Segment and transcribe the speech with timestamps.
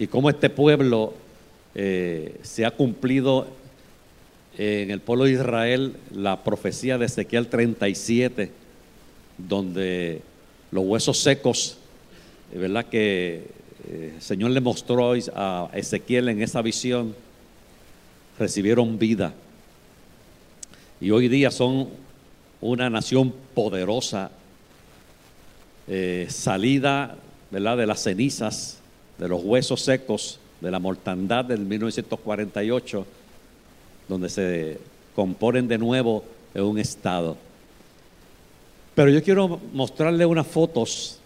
[0.00, 1.12] y cómo este pueblo
[1.74, 3.46] eh, se ha cumplido
[4.56, 8.50] en el pueblo de Israel la profecía de Ezequiel 37,
[9.36, 10.22] donde
[10.70, 11.76] los huesos secos,
[12.50, 12.86] ¿verdad?
[12.86, 13.44] Que
[13.90, 17.14] eh, el Señor le mostró a Ezequiel en esa visión,
[18.38, 19.34] recibieron vida.
[20.98, 21.90] Y hoy día son
[22.62, 24.30] una nación poderosa,
[25.88, 27.18] eh, salida
[27.50, 27.76] ¿verdad?
[27.76, 28.79] de las cenizas,
[29.20, 33.06] de los huesos secos, de la mortandad del 1948
[34.10, 34.78] donde se
[35.14, 37.36] componen de nuevo en un estado.
[38.94, 41.20] Pero yo quiero mostrarle unas fotos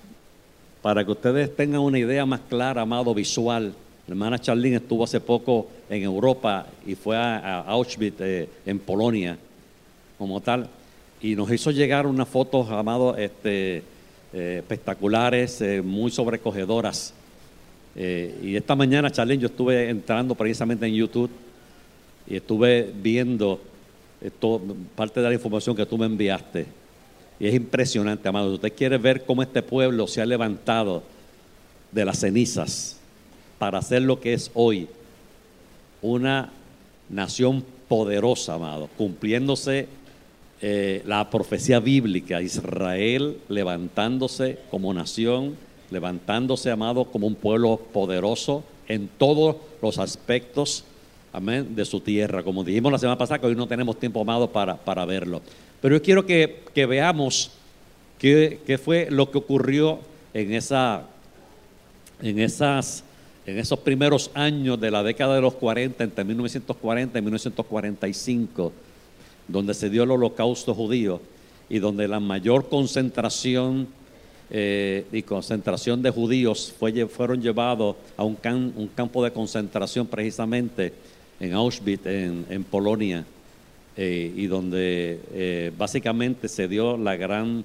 [0.82, 3.72] para que ustedes tengan una idea más clara, amado, visual.
[4.06, 9.38] La hermana Charlene estuvo hace poco en Europa y fue a, Auschwitz, eh, en Polonia,
[10.18, 10.68] como tal,
[11.22, 13.82] y nos hizo llegar unas fotos, amado, este,
[14.34, 17.14] eh, espectaculares, eh, muy sobrecogedoras.
[17.96, 21.30] Y esta mañana, Charlene, yo estuve entrando precisamente en YouTube
[22.26, 23.60] y estuve viendo
[24.96, 26.66] parte de la información que tú me enviaste.
[27.38, 28.54] Y es impresionante, amado.
[28.54, 31.02] Usted quiere ver cómo este pueblo se ha levantado
[31.92, 32.98] de las cenizas
[33.58, 34.88] para hacer lo que es hoy
[36.02, 36.50] una
[37.08, 39.88] nación poderosa, amado, cumpliéndose
[40.60, 45.56] eh, la profecía bíblica, Israel levantándose como nación,
[45.90, 50.84] levantándose, amado, como un pueblo poderoso en todos los aspectos
[51.34, 52.42] amén, de su tierra.
[52.42, 55.42] Como dijimos la semana pasada, que hoy no tenemos tiempo amado para, para verlo.
[55.82, 57.50] Pero yo quiero que, veamos
[58.18, 59.98] qué, fue lo que ocurrió
[60.32, 61.02] en, esa,
[62.22, 63.04] en, esas,
[63.44, 68.72] en esos primeros años de la década de los 40, entre 1940 y 1945,
[69.48, 71.20] donde se dio el holocausto judío
[71.68, 73.88] y donde la mayor concentración
[74.50, 78.36] eh, y concentración de judíos fue, fueron llevados a un,
[78.76, 80.92] un campo de concentración precisamente
[81.40, 83.24] en Auschwitz, en, Polonia,
[83.96, 87.64] eh, y donde eh, básicamente se dio la gran,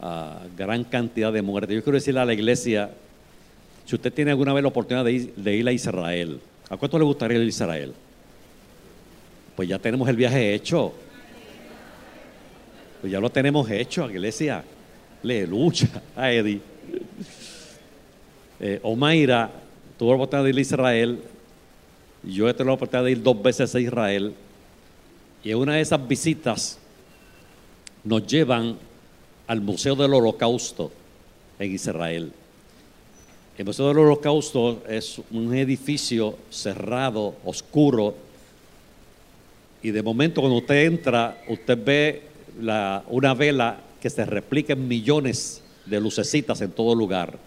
[0.00, 1.74] ah, gran cantidad de muertes.
[1.74, 2.90] Yo quiero decirle a la iglesia,
[3.84, 7.38] si usted tiene alguna vez la oportunidad de ir, a Israel, ¿a cuánto le gustaría
[7.38, 7.92] ir a Israel?
[9.56, 10.92] Pues ya tenemos el viaje hecho.
[13.00, 14.64] Pues ya lo tenemos hecho, iglesia.
[15.22, 16.60] Le lucha a Eddie.
[18.60, 19.50] Eh, Omaira
[19.98, 21.18] tuvo la oportunidad de ir a Israel
[22.22, 24.34] yo he tenido la oportunidad de ir dos veces a Israel
[25.42, 26.78] y en una de esas visitas
[28.04, 28.76] nos llevan
[29.46, 30.92] al Museo del Holocausto
[31.58, 32.32] en Israel.
[33.58, 38.14] El Museo del Holocausto es un edificio cerrado, oscuro,
[39.82, 42.22] y de momento cuando usted entra, usted ve
[43.08, 47.38] una vela que se replica en millones de lucecitas en todo lugar.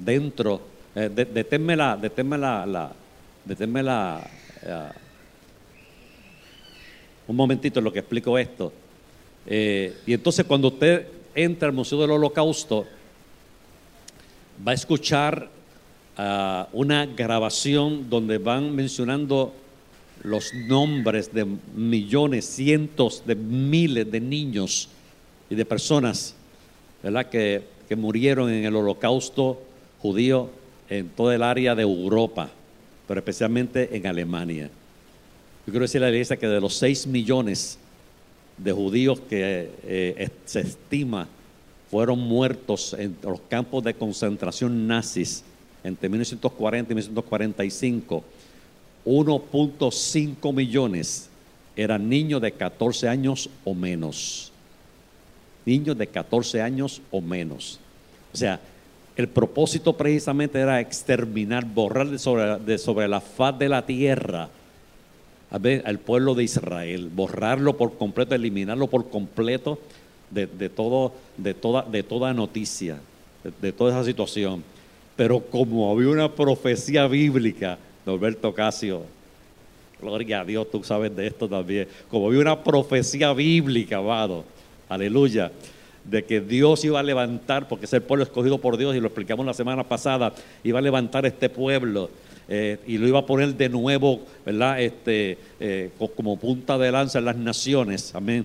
[0.00, 0.60] Dentro,
[0.96, 2.92] eh, deténme, la, la,
[3.44, 4.28] Deténme la,
[4.62, 4.88] eh,
[7.28, 8.72] un momentito en lo que explico esto.
[9.46, 12.84] Eh, y entonces cuando usted entra al Museo del Holocausto,
[14.66, 15.48] va a escuchar
[16.16, 19.54] ah, una grabación donde van mencionando
[20.24, 21.46] los nombres de
[21.76, 24.88] millones, cientos de miles de niños
[25.52, 26.34] y de personas
[27.02, 27.26] ¿verdad?
[27.26, 29.60] Que, que murieron en el holocausto
[30.00, 30.48] judío
[30.88, 32.50] en toda el área de Europa
[33.06, 34.70] pero especialmente en Alemania.
[35.66, 37.78] Yo quiero decir a la iglesia que de los 6 millones
[38.56, 41.28] de judíos que eh, se estima
[41.90, 45.44] fueron muertos en los campos de concentración nazis
[45.84, 48.24] entre 1940 y 1945,
[49.04, 51.28] 1.5 millones
[51.74, 54.51] eran niños de 14 años o menos.
[55.64, 57.78] Niños de 14 años o menos.
[58.32, 58.60] O sea,
[59.16, 64.48] el propósito precisamente era exterminar, borrar de sobre, sobre la faz de la tierra
[65.84, 69.78] al pueblo de Israel, borrarlo por completo, eliminarlo por completo
[70.30, 72.98] de, todo, de, toda, de toda noticia,
[73.60, 74.64] de, toda esa situación.
[75.14, 79.02] Pero como había una profecía bíblica, Norberto Casio,
[80.00, 84.44] gloria a Dios, tú sabes de esto también, como había una profecía bíblica, amado,
[84.94, 85.50] aleluya
[86.04, 89.06] de que Dios iba a levantar, porque es el pueblo escogido por Dios, y lo
[89.06, 90.32] explicamos la semana pasada,
[90.64, 92.10] iba a levantar este pueblo
[92.48, 94.80] eh, y lo iba a poner de nuevo, ¿verdad?
[94.80, 98.44] Este, eh, como punta de lanza en las naciones, amén.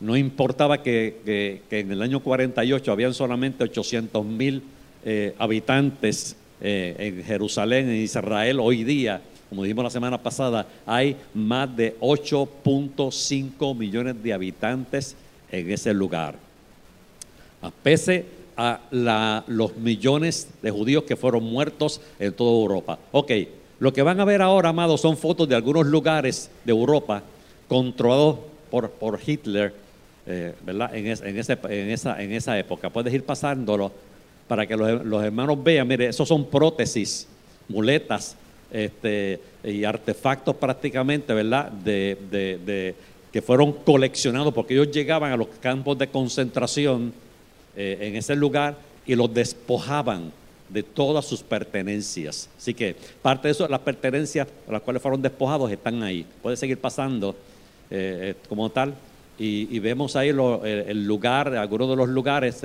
[0.00, 4.62] No importaba que, en el año 48 habían solamente 800 mil
[5.04, 11.76] eh, habitantes en Jerusalén, en Israel, hoy día, como dijimos la semana pasada, hay más
[11.76, 15.16] de 8.5 millones de habitantes
[15.52, 16.34] en ese lugar.
[17.62, 18.24] A pese
[18.56, 22.98] a la- los millones de judíos que fueron muertos en toda Europa.
[23.12, 23.30] Ok,
[23.78, 27.22] lo que van a ver ahora, amados, son fotos de algunos lugares de Europa
[27.68, 28.38] controlados
[28.70, 29.72] por, por Hitler,
[30.26, 30.94] eh, ¿verdad?
[30.94, 32.90] En, es- en ese- en esa, en esa época.
[32.90, 33.90] Puedes ir pasándolo
[34.48, 37.26] para que los, los hermanos vean, mire, esos son prótesis,
[37.68, 38.36] muletas
[38.70, 41.70] este, y artefactos prácticamente, ¿verdad?
[41.70, 42.16] De-
[43.32, 47.12] que fueron coleccionados porque ellos llegaban a los campos de concentración
[47.74, 48.76] eh, en ese lugar
[49.06, 50.30] y los despojaban
[50.68, 52.50] de todas sus pertenencias.
[52.56, 56.26] Así que parte de eso, las pertenencias a las cuales fueron despojados están ahí.
[56.42, 57.30] Puede seguir pasando
[57.90, 58.94] eh, eh, como tal.
[59.38, 62.62] Y, vemos ahí el, lugar, algunos de los lugares,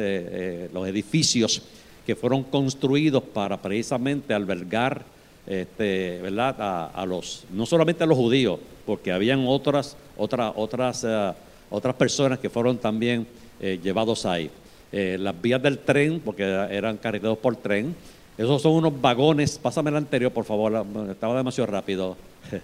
[0.72, 1.64] los edificios
[2.06, 5.04] que fueron construidos para precisamente albergar
[5.48, 6.92] este, ¿verdad?
[6.94, 11.34] A, los, no solamente a los judíos, porque habían otras, otras, otras, eh,
[11.70, 13.26] otras personas que fueron también
[13.60, 14.52] eh, llevados ahí.
[14.92, 17.96] Eh, las vías del tren, porque eran cargados por tren,
[18.38, 22.18] esos son unos vagones, pásame el anterior, por favor, estaba demasiado rápido.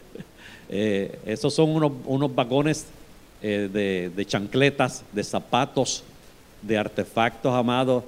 [0.70, 2.88] Eh, esos son unos, unos vagones
[3.42, 6.04] de, de chancletas, de zapatos,
[6.64, 8.06] de artefactos, amados,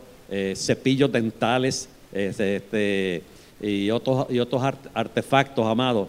[0.55, 3.21] cepillos dentales este,
[3.61, 6.07] y otros, y otros art- artefactos, amados,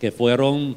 [0.00, 0.76] que fueron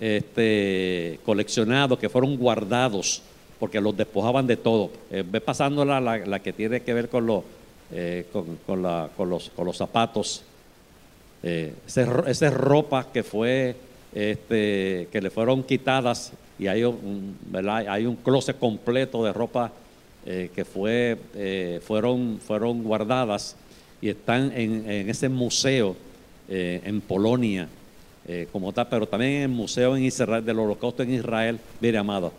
[0.00, 3.22] este, coleccionados, que fueron guardados,
[3.60, 4.90] porque los despojaban de todo.
[5.10, 7.44] Eh, ve pasando la, que tiene que ver con, los
[7.92, 10.42] eh, con, con la- con los, con los zapatos.
[11.44, 13.76] Eh, esa es ropa que fue
[14.14, 17.36] este, que le fueron quitadas y hay un,
[17.88, 19.72] hay un closet completo de ropa
[20.26, 21.18] eh, que fue,
[21.84, 23.56] fueron, fueron guardadas
[24.02, 25.96] y están en, en ese museo
[26.48, 27.68] eh, en Polonia
[28.28, 31.58] eh, como tal, pero también en el museo en Israel, del holocausto en Israel.
[31.80, 32.32] Mire, amado,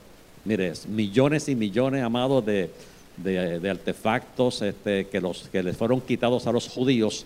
[0.45, 2.69] mire, es millones y millones, amados, de,
[3.17, 7.25] de- de artefactos este, que, los, que les fueron quitados a los judíos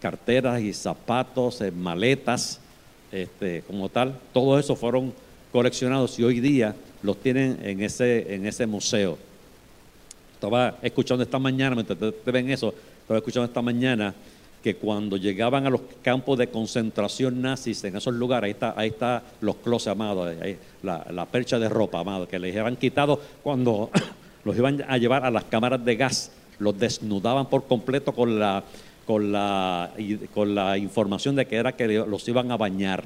[0.00, 2.60] carteras y zapatos, eh, maletas,
[3.10, 5.12] este, como tal, todo eso fueron
[5.52, 9.16] coleccionados y hoy día los tienen en ese, en ese museo.
[10.34, 14.14] Estaba escuchando esta mañana, mientras ustedes ven eso, estaba escuchando esta mañana
[14.62, 18.88] que cuando llegaban a los campos de concentración nazis en esos lugares, ahí está, ahí
[18.90, 20.34] está los closets, amados,
[20.82, 23.90] la, la percha de ropa, amado, que les habían quitado cuando
[24.44, 28.62] los iban a llevar a las cámaras de gas, los desnudaban por completo con la,
[29.04, 29.90] con la,
[30.32, 33.04] con la información de que era que los iban a bañar.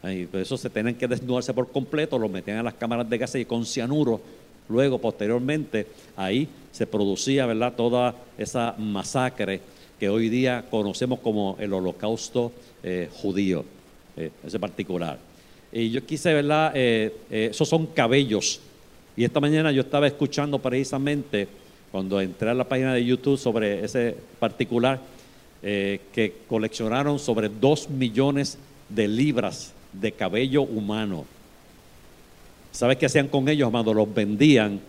[0.00, 3.34] Por eso se tenían que desnudarse por completo, los metían a las cámaras de gas
[3.34, 4.20] y con cianuro.
[4.72, 5.86] Luego, posteriormente,
[6.16, 7.74] ahí se producía ¿verdad?
[7.76, 9.60] toda esa masacre
[10.00, 12.50] que hoy día conocemos como el holocausto
[12.82, 13.64] eh, judío,
[14.16, 15.18] eh, ese particular.
[15.70, 16.72] Y yo quise, ¿verdad?
[16.74, 18.60] Eh, esos son cabellos.
[19.14, 21.46] Y esta mañana yo estaba escuchando precisamente,
[21.92, 24.98] cuando entré a la página de YouTube sobre ese particular,
[25.62, 28.58] que coleccionaron sobre dos millones
[28.88, 31.24] de libras de cabello humano.
[32.72, 33.92] ¿Sabes qué hacían con ellos, amado?
[33.94, 34.80] Los vendían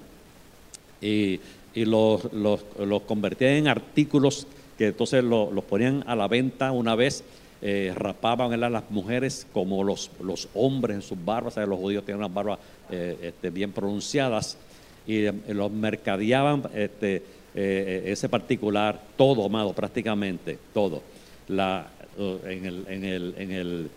[1.02, 1.40] y,
[1.76, 4.48] y los, los- los convertían en artículos
[4.78, 7.24] que entonces lo- los ponían a la venta una vez,
[7.62, 8.72] eh, rapaban ¿verdad?
[8.72, 11.70] las mujeres como los, los hombres en sus barbas, ¿sabes?
[11.70, 12.60] los judíos tienen unas barbas
[12.90, 14.58] eh, este, bien pronunciadas,
[15.06, 17.22] y eh, los mercadeaban este,
[17.56, 21.02] ese particular, todo, amado, prácticamente, todo.
[21.50, 21.88] La,
[22.18, 23.90] en el, en el, en el,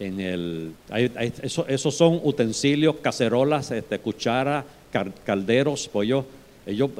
[0.00, 4.64] en el, hay- eso- esos son utensilios, cacerolas, este, cucharas,
[5.24, 6.24] calderos, pues ellos,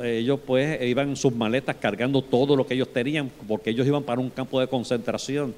[0.03, 4.03] ellos, pues iban en sus maletas cargando todo lo que ellos tenían, porque ellos iban
[4.05, 5.55] para un campo de concentración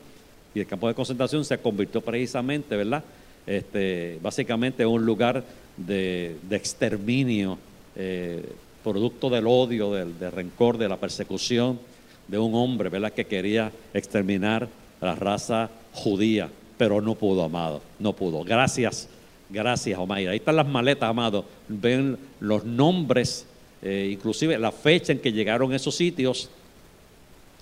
[0.54, 3.02] y el campo de concentración se convirtió precisamente, ¿verdad?
[3.46, 5.42] Este, básicamente en un lugar
[5.76, 7.58] de, de exterminio,
[7.96, 8.44] eh,
[8.84, 11.78] producto del odio, del, del rencor, de la persecución
[12.28, 13.12] de un hombre, ¿verdad?
[13.12, 14.68] Que quería exterminar
[15.00, 18.42] a la raza judía, pero no pudo, amado, no pudo.
[18.44, 19.08] Gracias,
[19.50, 20.30] gracias, Omaira.
[20.32, 21.44] Ahí están las maletas, amado.
[21.68, 23.46] Ven los nombres,
[23.82, 26.48] eh, inclusive la fecha en que llegaron esos sitios,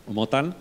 [0.07, 0.55] como tal,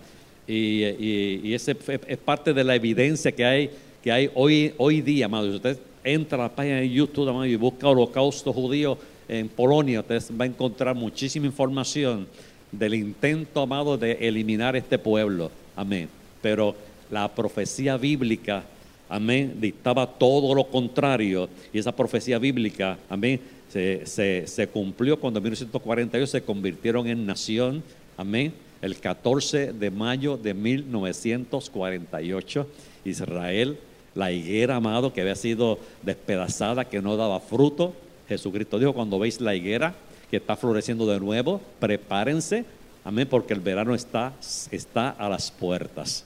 [0.46, 1.76] y, y- ese
[2.06, 3.70] es parte de la evidencia que hay,
[4.02, 5.48] que hay hoy, hoy día, amado.
[5.48, 10.00] Si usted entra a la página de YouTube amado, y busca Holocausto Judío en Polonia,
[10.00, 12.26] usted va a encontrar muchísima información
[12.72, 15.50] del intento, amado, de eliminar este pueblo.
[15.76, 16.08] Amén.
[16.42, 16.74] Pero
[17.10, 18.64] la profecía bíblica,
[19.08, 21.48] amén, dictaba todo lo contrario.
[21.72, 27.82] Y esa profecía bíblica, amén, se, se- cumplió cuando en 1948 se convirtieron en nación,
[28.16, 28.52] amén,
[28.82, 32.66] el 14 de mayo de 1948,
[33.04, 33.78] Israel,
[34.14, 37.94] la higuera, amado, que había sido despedazada, que no daba fruto.
[38.28, 39.94] Jesucristo dijo, cuando veis la higuera
[40.30, 41.60] que está floreciendo de nuevo.
[41.78, 42.64] Prepárense,
[43.04, 44.32] amén, porque el verano está,
[44.70, 46.24] está a las puertas.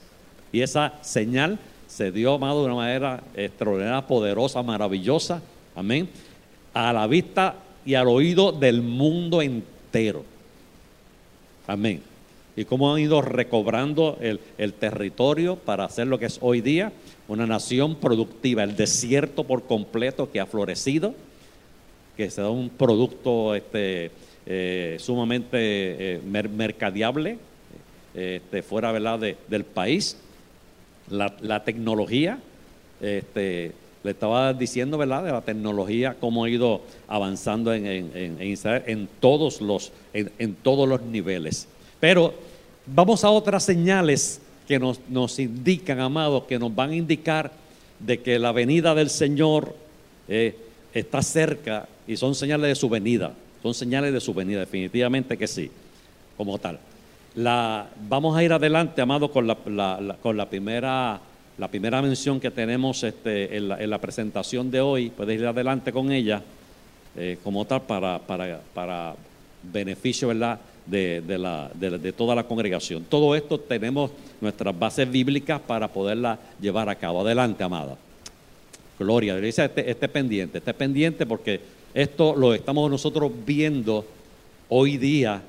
[0.55, 5.41] Y esa señal se dio, amado, de una manera extraordinaria, poderosa, maravillosa,
[5.75, 6.07] amén,
[6.73, 10.23] a la vista y al oído del mundo entero.
[11.67, 12.01] Amén.
[12.55, 16.93] Y cómo han ido recobrando el, el territorio para hacer lo que es hoy día
[17.27, 21.15] una nación productiva, el desierto por completo que ha florecido,
[22.15, 24.09] que se da un producto este,
[24.45, 27.39] eh, sumamente eh, mercadeable
[28.13, 29.19] este, fuera ¿verdad?
[29.19, 30.15] del país.
[31.09, 32.39] La, tecnología,
[32.99, 33.71] este,
[34.03, 35.23] le estaba diciendo ¿verdad?
[35.23, 40.87] de la tecnología, cómo ha ido avanzando en, en, Israel en todos, los, en todos
[40.89, 41.67] los niveles.
[41.99, 42.33] Pero
[42.85, 47.51] vamos a otras señales que nos, nos indican, amados, que nos van a indicar
[47.99, 49.75] de que la venida del Señor
[50.27, 50.55] eh,
[50.93, 53.33] está cerca y son señales de su venida.
[53.61, 55.71] Son señales de su venida, definitivamente que sí,
[56.37, 56.79] como tal.
[57.35, 59.57] La, vamos a ir adelante, amado, con la,
[60.21, 61.19] con la primera,
[61.57, 65.09] la primera mención que tenemos este, en, la, presentación de hoy.
[65.09, 66.41] Puedes ir adelante con ella,
[67.17, 69.15] eh, como tal, para, para, para
[69.63, 70.59] beneficio, ¿verdad?
[70.85, 73.03] de, la, de, toda la congregación.
[73.03, 74.11] Todo esto tenemos
[74.41, 77.21] nuestras bases bíblicas para poderla llevar a cabo.
[77.21, 77.97] Adelante, amada.
[78.97, 81.59] Gloria, esté, esté pendiente, esté pendiente porque
[81.93, 84.05] esto lo estamos nosotros viendo
[84.69, 85.41] hoy día,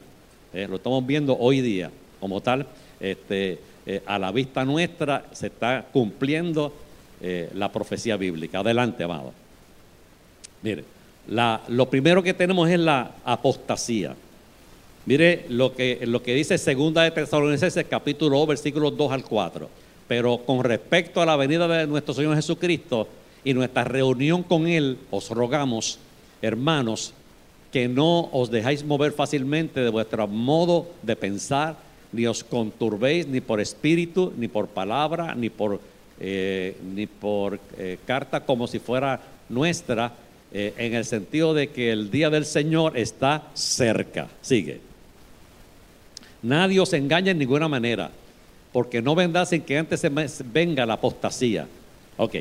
[0.56, 2.66] eh, lo estamos viendo hoy día como tal,
[2.98, 6.72] este, eh, a la vista nuestra se está cumpliendo
[7.20, 8.60] eh, la profecía bíblica.
[8.60, 9.34] Adelante, amado.
[10.62, 10.82] Mire,
[11.68, 14.16] lo primero que tenemos es la apostasía.
[15.04, 19.68] Mire lo que, lo que dice segunda de Tesalonicenses capítulo 2 versículos 2 al 4.
[20.08, 23.06] Pero con respecto a la venida de nuestro Señor Jesucristo
[23.44, 25.98] y nuestra reunión con Él, os rogamos,
[26.40, 27.12] hermanos,
[27.76, 31.76] que no os dejáis mover fácilmente de vuestro modo de pensar,
[32.10, 35.78] ni os conturbéis ni por espíritu, ni por palabra, ni por,
[36.18, 40.14] eh, ni por eh, carta como si fuera nuestra,
[40.54, 44.28] eh, en el sentido de que el día del Señor está cerca.
[44.40, 44.80] Sigue.
[46.40, 48.10] Nadie os engaña en ninguna manera,
[48.72, 50.08] porque no vendrá sin que antes se
[50.44, 51.68] venga la apostasía.
[52.16, 52.36] Ok.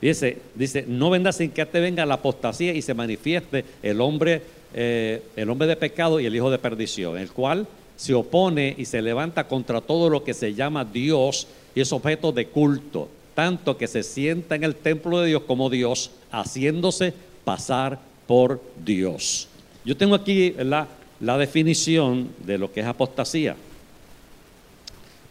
[0.00, 4.42] Dice, dice, no vendrá sin que antes venga la apostasía y se manifieste el hombre,
[4.74, 7.66] eh, el hombre de pecado y el hijo de perdición, el cual
[7.96, 12.32] se opone y se levanta contra todo lo que se llama Dios y es objeto
[12.32, 17.12] de culto, tanto que se sienta en el templo de Dios como Dios, haciéndose
[17.44, 19.48] pasar por Dios.
[19.84, 20.88] Yo tengo aquí la
[21.20, 23.54] la definición de lo que es apostasía,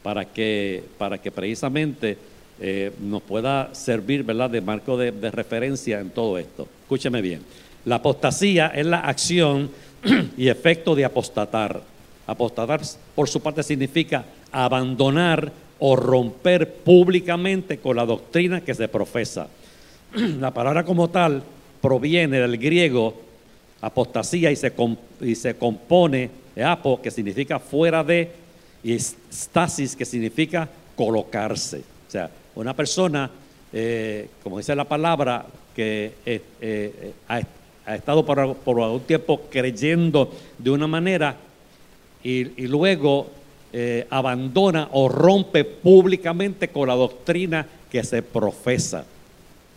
[0.03, 2.17] para que, para que precisamente
[2.61, 4.49] eh, nos pueda servir ¿verdad?
[4.49, 6.67] de marco de, referencia en todo esto.
[6.83, 7.41] Escúcheme bien.
[7.85, 9.69] La apostasía es la acción
[10.37, 11.81] y efecto de apostatar.
[12.27, 12.81] Apostatar,
[13.15, 19.47] por su parte, significa abandonar o romper públicamente con la doctrina que se profesa.
[20.39, 21.41] La palabra como tal
[21.81, 23.29] proviene del griego
[23.81, 24.73] apostasía y se,
[25.21, 28.31] y se compone de apo, que significa fuera de,
[28.83, 31.79] y stasis, que significa colocarse.
[31.79, 33.29] O sea, una persona,
[33.71, 40.31] eh, como dice la palabra, que eh, eh, ha, estado por, por, algún tiempo creyendo
[40.57, 41.35] de una manera
[42.21, 43.27] y luego
[44.09, 49.05] abandona o rompe públicamente con la doctrina que se profesa.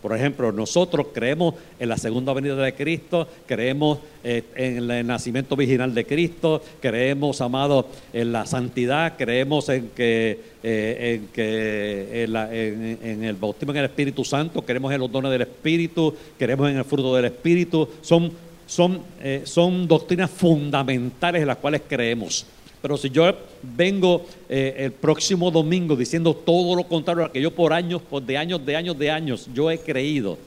[0.03, 5.55] Por ejemplo, nosotros creemos en la segunda venida de Cristo, creemos eh, en el nacimiento
[5.55, 13.23] virginal de Cristo, creemos, amado, en la santidad, creemos en que, eh, en, que en,
[13.23, 16.83] el bautismo en el Espíritu Santo, creemos en los dones del Espíritu, creemos en el
[16.83, 17.87] fruto del Espíritu.
[18.01, 18.29] Son,
[18.67, 22.45] son, eh, son doctrinas fundamentales en las cuales creemos.
[22.83, 27.49] Pero si yo vengo eh, el próximo domingo diciendo todo lo contrario a que yo
[27.49, 30.37] por años, por de años, de años, de años, yo he creído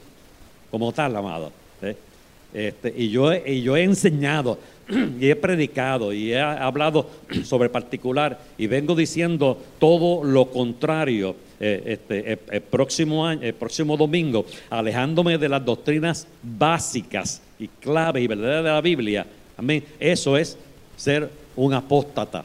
[0.70, 1.50] como tal, amado.
[1.80, 1.96] ¿eh?
[2.52, 4.58] Este, y, yo, y yo he enseñado
[5.18, 7.06] y he predicado y he hablado
[7.42, 13.96] sobre particular y vengo diciendo todo lo contrario eh, este, el, próximo año, el próximo
[13.96, 19.26] domingo, alejándome de las doctrinas básicas y claves y verdaderas de la Biblia.
[19.56, 19.82] Amén.
[19.98, 20.58] Eso es
[20.98, 22.44] ser un apóstata.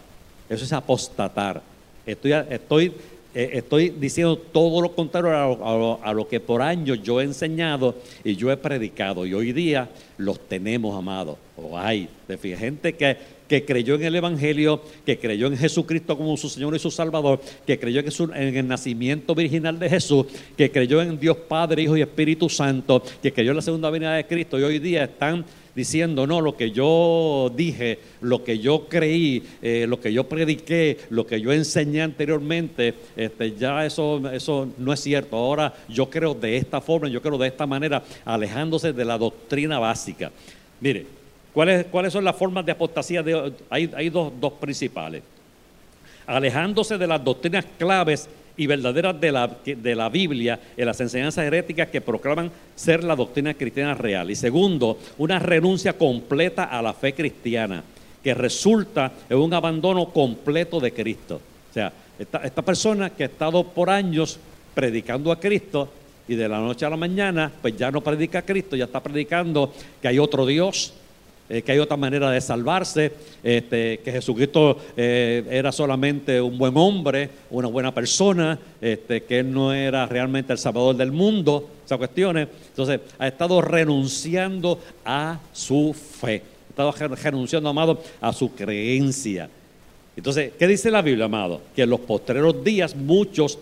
[0.50, 1.62] Eso es apostatar.
[2.06, 2.94] Estoy, estoy,
[3.34, 8.36] eh, estoy diciendo todo lo contrario a lo, que por años yo he enseñado y
[8.36, 9.25] yo he predicado.
[9.25, 11.38] Y hoy día los tenemos, amados.
[11.56, 12.10] O hay
[12.41, 16.80] gente que, que creyó en el Evangelio, que creyó en Jesucristo como su Señor y
[16.80, 20.25] su Salvador, que creyó en el nacimiento virginal de Jesús,
[20.58, 24.13] que creyó en Dios Padre, Hijo y Espíritu Santo, que creyó en la segunda venida
[24.13, 28.88] de Cristo y hoy día están diciendo, no, lo que yo dije, lo que yo
[28.88, 34.68] creí, eh, lo que yo prediqué, lo que yo enseñé anteriormente, este, ya eso, eso
[34.78, 35.38] no es cierto.
[35.38, 39.80] Ahora yo creo de esta forma, yo creo de esta manera, alejándose de la doctrina
[39.80, 40.32] básica.
[40.80, 41.06] Mire,
[41.54, 43.24] ¿cuáles, cuáles son las formas de apostasía?
[43.24, 45.24] De, hay hay dos, dos principales.
[46.25, 51.46] Alejándose de las doctrinas claves y verdaderas de la, de la Biblia en las enseñanzas
[51.46, 54.29] heréticas que proclaman ser la doctrina cristiana real.
[54.29, 57.84] Y segundo, una renuncia completa a la fe cristiana,
[58.24, 61.41] que resulta en un abandono completo de Cristo.
[61.70, 64.39] O sea, esta, esta persona que ha estado por años
[64.74, 65.89] predicando a Cristo
[66.27, 69.01] y de la noche a la mañana, pues ya no predica a Cristo, ya está
[69.01, 70.93] predicando que hay otro Dios,
[71.51, 73.12] eh, que hay otra manera de salvarse,
[73.43, 79.51] este, que Jesucristo eh, era solamente un buen hombre, una buena persona, este, que Él
[79.51, 82.48] no era realmente el Salvador del mundo, esas cuestiones.
[82.70, 86.41] Entonces, ha estado renunciando a su fe,
[86.77, 89.50] ha estado renunciando, amado, a su creencia.
[90.15, 91.62] Entonces, ¿qué dice la Biblia, amado?
[91.74, 93.58] Que en los postreros días muchos,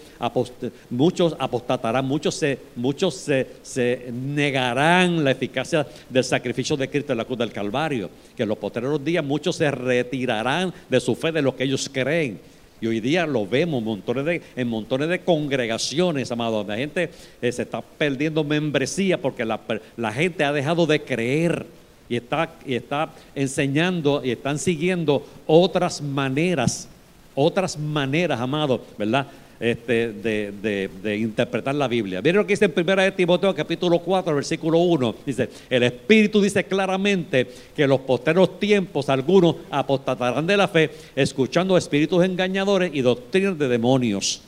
[0.89, 3.29] muchos apostatarán, muchos, se, muchos
[3.61, 8.09] se, negarán la eficacia del sacrificio de Cristo en la cruz del Calvario.
[8.35, 11.87] Que en los postreros días muchos se retirarán de su fe, de lo que ellos
[11.93, 12.39] creen.
[12.81, 17.09] Y hoy día lo vemos montones de, en montones de congregaciones, amado, donde la gente
[17.41, 19.59] eh, se está perdiendo membresía porque la,
[19.97, 21.65] la gente ha dejado de creer
[22.09, 26.89] y está, y está enseñando y están siguiendo otras maneras,
[27.35, 29.27] otras maneras, amado, ¿verdad?
[29.59, 32.21] Este, de, interpretar la Biblia.
[32.21, 35.15] Miren lo que dice en 1 de Timoteo capítulo 4, versículo 1.
[35.25, 40.89] Dice, el Espíritu dice claramente que en los posteros tiempos algunos apostatarán de la fe,
[41.13, 44.41] escuchando espíritus engañadores y doctrinas de demonios.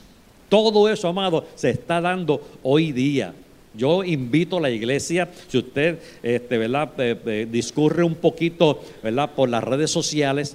[0.48, 3.34] Todo eso, amado, se está dando hoy día.
[3.74, 6.90] Yo invito a la iglesia, si usted este, ¿verdad?
[6.98, 9.30] Eh, eh, discurre un poquito ¿verdad?
[9.30, 10.54] por las redes sociales,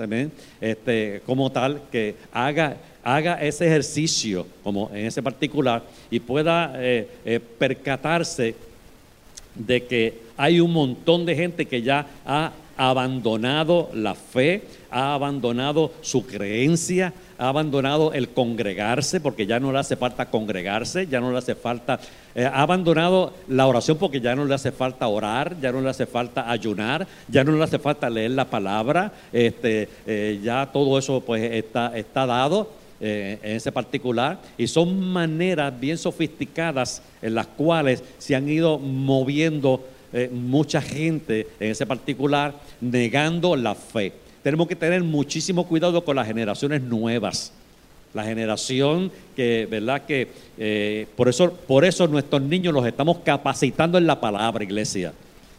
[0.62, 7.40] Este, como tal, que haga, haga ese ejercicio, como en ese particular, y pueda eh,
[7.58, 8.56] percatarse
[9.56, 15.92] de que hay un montón de gente que ya ha abandonado la fe, ha abandonado
[16.01, 21.32] su creencia, ha abandonado el congregarse porque ya no le hace falta congregarse, ya no
[21.32, 22.00] le hace falta,
[22.36, 25.90] eh, ha abandonado la oración porque ya no le hace falta orar, ya no le
[25.90, 30.98] hace falta ayunar, ya no le hace falta leer la palabra, este, eh, ya todo
[30.98, 32.88] eso pues está, está dado.
[33.00, 38.80] Eh, en ese particular y son maneras bien sofisticadas en las cuales se han ido
[38.80, 39.86] moviendo
[40.32, 44.14] mucha gente en ese particular negando la fe
[44.48, 47.51] tenemos que tener muchísimo cuidado con las generaciones nuevas.
[48.14, 50.03] La generación que, ¿verdad?
[50.05, 55.12] Que eh, por, eso, por eso nuestros niños los estamos capacitando en la palabra, iglesia.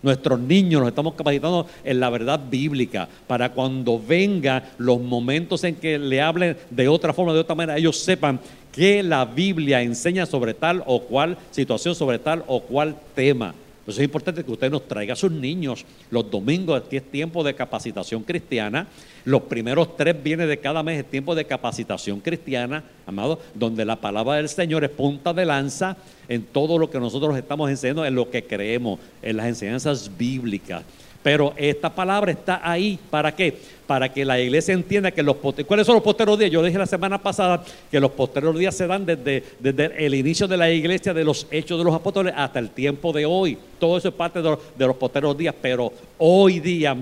[0.02, 5.74] Nuestros niños los estamos capacitando en la verdad bíblica para cuando vengan los momentos en
[5.74, 8.40] que le hablen de otra forma, de otra manera, ellos sepan
[8.72, 13.54] que la Biblia enseña sobre tal o cual situación, sobre tal o cual tema.
[13.88, 17.10] Por eso es importante que usted nos traiga a sus niños los domingos, aquí es
[17.10, 18.86] tiempo de capacitación cristiana.
[19.24, 23.96] Los primeros tres viene de cada mes, es tiempo de capacitación cristiana, amado, donde la
[23.96, 25.96] palabra del Señor es punta de lanza
[26.28, 30.82] en todo lo que nosotros estamos enseñando, en lo que creemos, en las enseñanzas bíblicas.
[31.28, 33.54] Pero esta palabra está ahí, ¿para qué?
[33.86, 36.50] Para que la iglesia entienda que los ¿Cuáles son los posteros días?
[36.50, 40.48] Yo dije la semana pasada que los posteros días se dan desde, desde el inicio
[40.48, 43.58] de la iglesia, de los hechos de los apóstoles, hasta el tiempo de hoy.
[43.78, 46.96] Todo eso es parte de los, de posteros días, pero hoy día,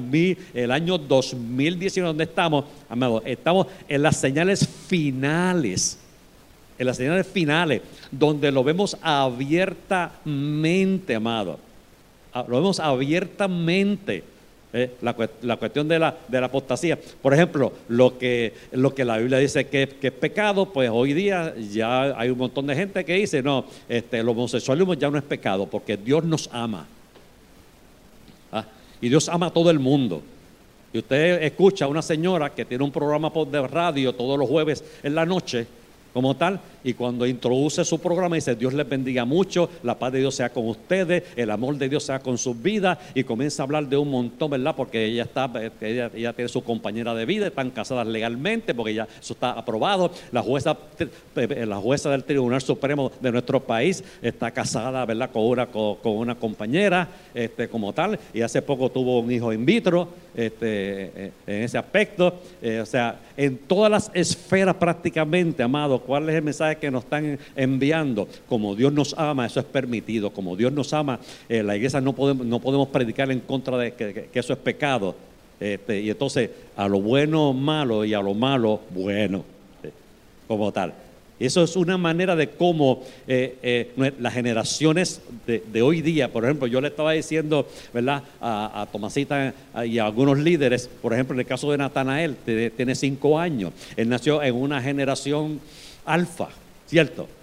[0.54, 6.00] el año 2019, donde estamos, amado, estamos en las señales finales
[6.78, 11.60] en las señales finales, donde lo vemos abiertamente, amado
[12.46, 14.24] lo vemos abiertamente.
[14.72, 16.98] Eh, la, cuestión de la, de la apostasía.
[17.22, 21.54] Por ejemplo, lo que, lo que la Biblia dice que, es pecado, pues hoy día
[21.56, 25.24] ya hay un montón de gente que dice, no, este, el homosexualismo ya no es
[25.24, 26.86] pecado porque Dios nos ama.
[28.52, 28.66] Ah,
[29.00, 30.20] y Dios ama a todo el mundo.
[30.92, 34.84] Y usted escucha a una señora que tiene un programa de radio todos los jueves
[35.02, 35.66] en la noche
[36.12, 36.60] como tal.
[36.86, 40.50] Y cuando introduce su programa dice, Dios les bendiga mucho, la paz de Dios sea
[40.50, 42.96] con ustedes, el amor de Dios sea con sus vidas.
[43.12, 44.76] Y comienza a hablar de un montón, ¿verdad?
[44.76, 49.08] Porque ella, está, ella, ella tiene su compañera de vida, están casadas legalmente, porque ya
[49.20, 50.12] eso está aprobado.
[50.30, 50.78] La jueza,
[51.34, 55.30] la jueza del Tribunal Supremo de nuestro país está casada, ¿verdad?
[55.32, 58.16] Con una, con, una compañera, este, como tal.
[58.32, 62.32] Y hace poco tuvo un hijo in vitro, este, eh, en ese aspecto.
[62.62, 67.04] Eh, o sea, en todas las esferas prácticamente, amado, ¿Cuál es el mensaje que nos
[67.04, 68.28] están enviando.
[68.48, 70.30] Como Dios nos ama, eso es permitido.
[70.30, 73.94] Como Dios nos ama, eh, la iglesia no podemos, no podemos predicar en contra de
[73.94, 75.14] que, eso es pecado.
[75.58, 79.44] Este, y entonces, a lo bueno malo y a lo malo bueno,
[79.82, 79.90] eh,
[80.46, 80.92] como tal.
[81.38, 86.80] Eso es una manera de cómo eh, las generaciones de, hoy día, por ejemplo, yo
[86.80, 88.22] le estaba diciendo ¿verdad?
[88.40, 89.52] A, Tomasita
[89.84, 92.36] y a algunos líderes, por ejemplo, en el caso de Natanael,
[92.74, 95.60] tiene cinco años, él nació en una generación
[96.06, 96.48] alfa,
[96.86, 97.35] ¿cierto?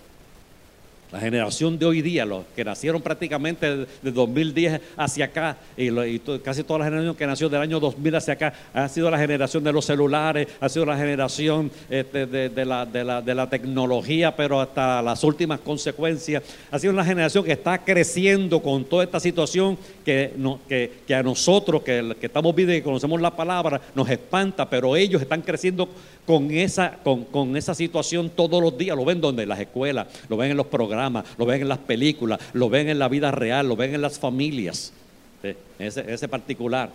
[1.13, 6.63] La generación de hoy día, los que nacieron prácticamente de 2010 hacia acá, y, casi
[6.63, 9.71] toda la generación que nació del año 2000 hacia acá, ha sido la generación de
[9.71, 16.41] los celulares, ha sido la generación este, de, la, tecnología, pero hasta las últimas consecuencias.
[16.71, 20.33] Ha sido una generación que está creciendo con toda esta situación que,
[21.05, 25.43] que, a nosotros, que, estamos viendo y conocemos la palabra, nos espanta, pero ellos están
[25.43, 25.87] creciendo
[26.25, 28.97] con esa, con, con esa situación todos los días.
[28.97, 31.79] Lo ven donde, en las escuelas, lo ven en los programas lo ven en las
[31.79, 34.93] películas, lo ven en la vida real, lo ven en las familias,
[35.79, 36.89] ese, particular.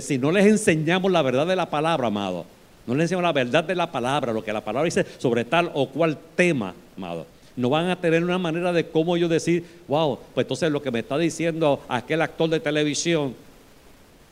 [0.00, 2.44] si no les enseñamos la verdad de la palabra, amado,
[2.86, 5.70] no les enseñamos la verdad de la palabra, lo que la palabra dice sobre tal
[5.74, 10.18] o cual tema, amado, no van a tener una manera de cómo yo decir, wow,
[10.32, 13.34] pues entonces lo que me está diciendo aquel actor de televisión,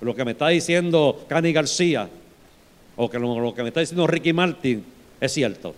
[0.00, 2.08] lo que me está diciendo Cani García,
[2.96, 4.84] o que lo que me está diciendo Ricky Martin,
[5.20, 5.74] es cierto.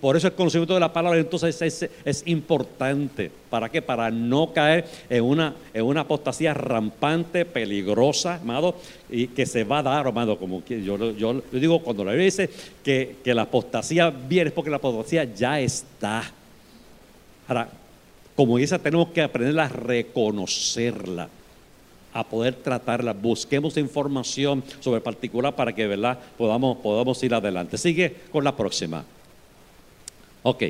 [0.00, 3.30] Por eso el conocimiento de la palabra entonces es, importante.
[3.48, 3.80] ¿Para qué?
[3.80, 8.76] Para no caer en una, en una apostasía rampante, peligrosa, amado,
[9.10, 12.50] y que se va a dar, amado, como yo, yo, digo cuando la Biblia dice
[12.84, 16.30] que, la apostasía viene es porque la apostasía ya está.
[17.48, 17.68] Ahora,
[18.34, 21.28] como dice, tenemos que aprender a reconocerla
[22.12, 23.12] a poder tratarla.
[23.12, 26.18] Busquemos información sobre particular para que ¿verdad?
[26.38, 27.76] Podamos, podamos ir adelante.
[27.76, 29.04] Sigue con la próxima.
[30.48, 30.62] Ok.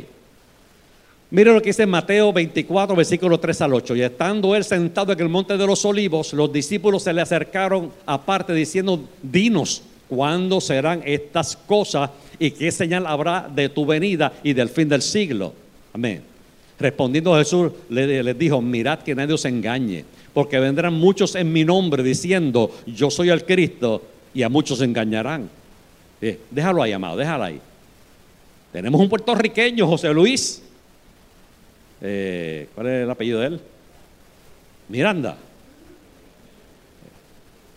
[1.31, 3.97] Mire lo que dice Mateo 24, versículo 3 al 8.
[3.97, 7.93] Y estando él sentado en el monte de los olivos, los discípulos se le acercaron
[8.07, 12.09] aparte diciendo, dinos, ¿cuándo serán estas cosas
[12.39, 15.53] y qué señal habrá de tu venida y del fin del siglo?
[15.93, 16.23] Amén.
[16.79, 22.03] Respondiendo Jesús les dijo, mirad que nadie os engañe, porque vendrán muchos en mi nombre
[22.03, 24.01] diciendo, yo soy el Cristo,
[24.33, 25.51] y a muchos engañarán.
[26.51, 27.61] Déjalo ahí, amado, déjalo ahí.
[28.77, 30.63] Tenemos un puertorriqueño, José Luis.
[32.03, 33.59] Eh, ¿Cuál es el apellido de él?
[34.91, 35.39] Miranda.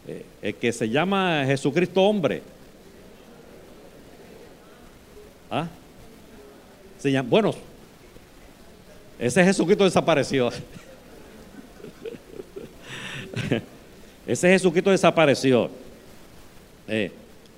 [0.09, 2.41] Eh, el que se llama Jesucristo hombre.
[5.49, 5.69] ¿Ah?
[6.97, 7.55] Se llama, bueno,
[9.19, 10.49] ese Jesucristo desapareció.
[14.27, 15.69] ese Jesucristo desapareció.
[16.89, 17.09] Eh,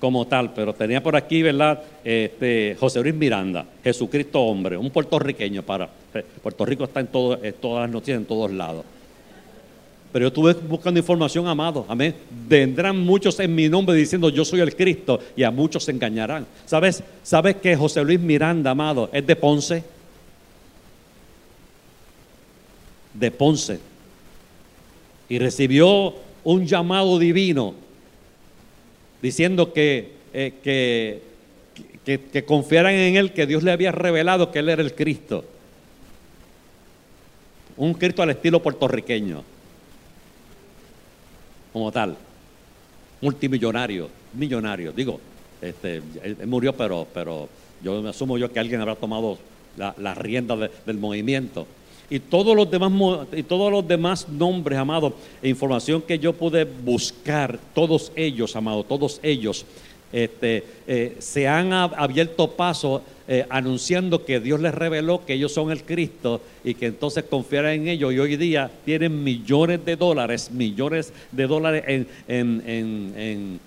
[0.02, 1.80] como tal, pero tenía por aquí, ¿verdad?
[2.02, 5.88] Este, José Luis Miranda, Jesucristo hombre, un puertorriqueño para.
[6.12, 8.84] Eh, Puerto Rico está en, todo, todas las noticias, en todos lados.
[10.12, 11.86] Pero yo estuve buscando información, amado.
[11.88, 12.16] Amén.
[12.48, 16.48] Vendrán muchos en mi nombre diciendo yo soy el Cristo y a muchos se engañarán.
[16.66, 17.04] ¿Sabes?
[17.22, 19.84] ¿Sabes que José Luis Miranda, amado, es de Ponce?
[23.14, 23.78] De Ponce.
[25.28, 26.12] Y recibió
[26.42, 27.74] un llamado divino
[29.22, 31.22] diciendo que, eh, que,
[32.04, 35.44] que, confiaran en Él, que Dios le había revelado que Él era el Cristo.
[37.76, 39.42] Un Cristo al estilo puertorriqueño,
[41.72, 42.16] como tal,
[43.20, 44.92] multimillonario, millonario.
[44.92, 45.20] Digo,
[45.62, 47.48] este, él, murió, pero, pero
[47.82, 49.38] yo me asumo yo que alguien habrá tomado
[49.76, 51.66] la, rienda del movimiento
[52.12, 52.92] y todos los demás,
[53.32, 58.84] y todos los demás nombres, amado, e información que yo pude buscar, todos ellos, amado,
[58.84, 59.64] todos ellos,
[60.12, 65.70] este, eh, se han abierto paso eh, anunciando que Dios les reveló que ellos son
[65.70, 68.12] el Cristo y que entonces confiaran en ellos.
[68.12, 72.62] Y hoy día tienen millones de dólares, millones de dólares en, en
[73.16, 73.60] en,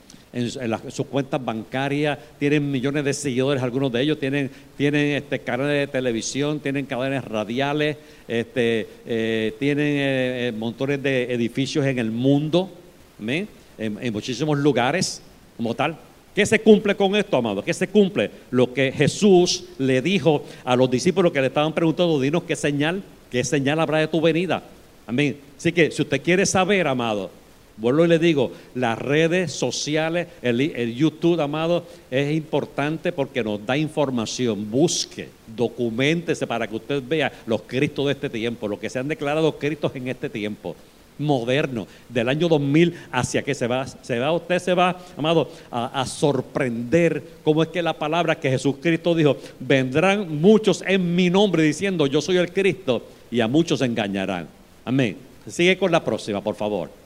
[0.89, 5.87] sus cuentas bancarias, tienen millones de seguidores, algunos de ellos tienen, tienen este, canales de
[5.87, 12.69] televisión, tienen cadenas radiales, este, eh, tienen eh, eh, montones de edificios en el mundo,
[13.19, 15.21] en, en muchísimos lugares
[15.55, 15.97] como tal.
[16.35, 17.63] ¿Qué se cumple con esto, amado?
[17.63, 18.29] ¿Qué se cumple?
[18.51, 23.01] Lo que Jesús le dijo a los discípulos que le estaban preguntando, dinos qué señal,
[23.31, 24.61] qué señal habrá de tu venida.
[25.07, 25.37] Amén.
[25.57, 27.31] Así que si usted quiere saber, amado,
[27.77, 33.77] Vuelvo y le digo, las redes sociales, el, YouTube, amado, es importante porque nos da
[33.77, 34.71] información.
[34.71, 39.09] Busque, documentese para que usted vea los Cristos de este tiempo, lo que se han
[39.09, 40.75] declarado Cristos en este tiempo.
[41.17, 46.01] moderno, del año 2000 hacia que se va, se va, usted se va, amado, a,
[46.01, 51.63] a sorprender cómo es que la palabra que Jesucristo dijo, vendrán muchos en mi nombre
[51.63, 54.49] diciendo yo soy el Cristo y a muchos engañarán.
[54.83, 55.15] Amén.
[55.47, 57.04] Sigue con la próxima, por favor.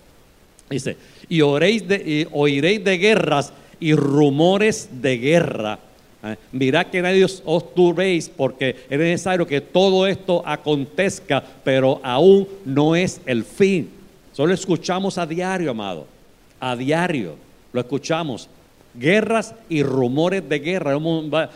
[0.70, 5.80] Dice, y, oréis de, y oiréis de guerras y rumores de guerra.
[6.24, 12.00] Eh, Mirad que nadie os, os turbéis porque es necesario que todo esto acontezca, pero
[12.04, 13.90] aún no es el fin.
[14.34, 16.06] Solo escuchamos a diario, amado.
[16.60, 17.36] A diario
[17.72, 18.50] lo escuchamos.
[18.96, 20.98] Guerras y rumores de guerra.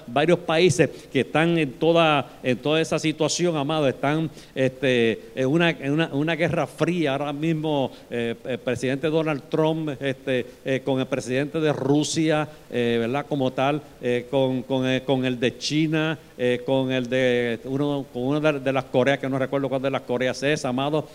[0.08, 3.88] Varios países que están en toda, en toda esa situación, amado.
[3.88, 7.13] Están este, en, una, en una- una guerra fría.
[7.13, 12.98] Ahora mismo eh, el presidente Donald Trump este, eh, con el presidente de Rusia, eh,
[13.00, 13.26] ¿verdad?
[13.28, 16.17] Como tal, eh, con, con, con el de China,
[16.65, 19.91] con el de uno, con una de, de las Coreas, que no recuerdo cuál de
[19.91, 21.08] las Coreas es, amado,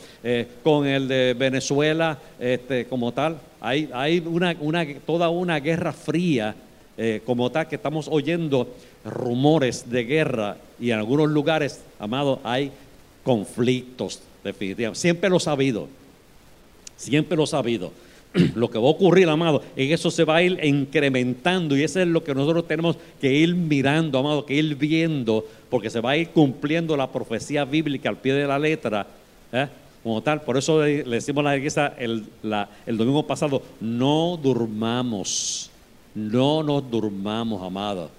[0.62, 3.36] con el de Venezuela, este, como tal.
[3.60, 6.54] Hay, una, toda una guerra fría,
[6.96, 8.68] eh, como tal, que estamos oyendo
[9.04, 12.70] rumores de guerra y en algunos lugares, amado, hay
[13.24, 15.00] conflictos, definitivamente.
[15.00, 15.88] Siempre lo he sabido,
[16.96, 17.92] siempre lo he sabido.
[18.54, 21.98] Lo que va a ocurrir, amado, en eso se va a ir incrementando y eso
[21.98, 26.10] es lo que nosotros tenemos que ir mirando, amado, que ir viendo, porque se va
[26.10, 29.06] a ir cumpliendo la profecía bíblica al pie de la letra,
[29.50, 29.66] ¿eh?
[30.02, 30.42] Como tal.
[30.42, 32.26] Por eso le, decimos la iglesia el,
[32.86, 35.70] domingo pasado, no durmamos,
[36.14, 38.10] no nos durmamos, amado.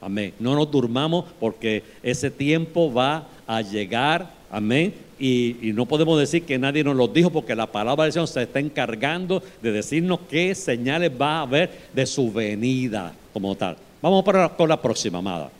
[0.00, 0.32] Amén.
[0.38, 4.30] No nos durmamos porque ese tiempo va a llegar.
[4.50, 4.94] Amén.
[5.18, 8.28] Y, y no podemos decir que nadie nos lo dijo porque la palabra del Señor
[8.28, 13.76] se está encargando de decirnos qué señales va a haber de su venida como tal.
[14.00, 15.50] Vamos para, con la próxima, amada.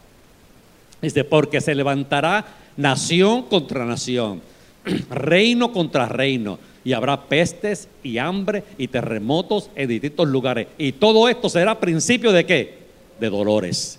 [1.00, 2.44] Dice, porque se levantará
[2.76, 4.40] nación contra nación,
[5.11, 10.68] reino contra reino, y habrá pestes y hambre y terremotos en distintos lugares.
[10.79, 12.79] Y todo esto será principio de qué?
[13.20, 13.98] De dolores.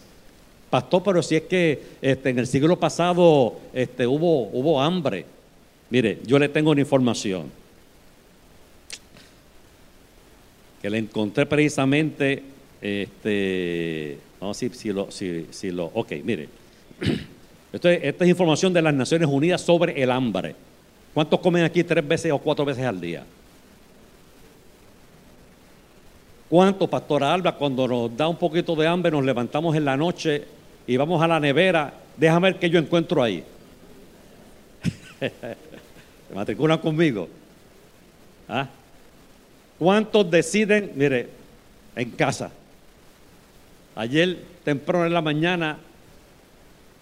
[0.69, 5.25] Pastor, pero si es que este, en el siglo pasado este, hubo, hubo hambre.
[5.89, 7.51] Mire, yo le tengo una información
[10.81, 12.43] que le encontré precisamente,
[12.81, 16.47] este, vamos a ver si lo, si, lo, ok, mire,
[17.73, 20.55] esta es información de las Naciones Unidas sobre el hambre.
[21.13, 23.23] ¿Cuántos comen aquí tres veces o cuatro veces al día?
[26.49, 30.45] ¿Cuánto, Pastora Alba, cuando nos da un poquito de hambre, nos levantamos en la noche
[30.87, 31.93] y vamos a la nevera?
[32.17, 33.43] Déjame ver qué yo encuentro ahí.
[35.19, 37.27] ¿Se matriculan conmigo?
[38.47, 38.67] ¿Ah?
[39.77, 41.29] ¿Cuántos deciden, mire,
[41.95, 42.51] en casa?
[43.95, 45.77] Ayer, temprano en la mañana,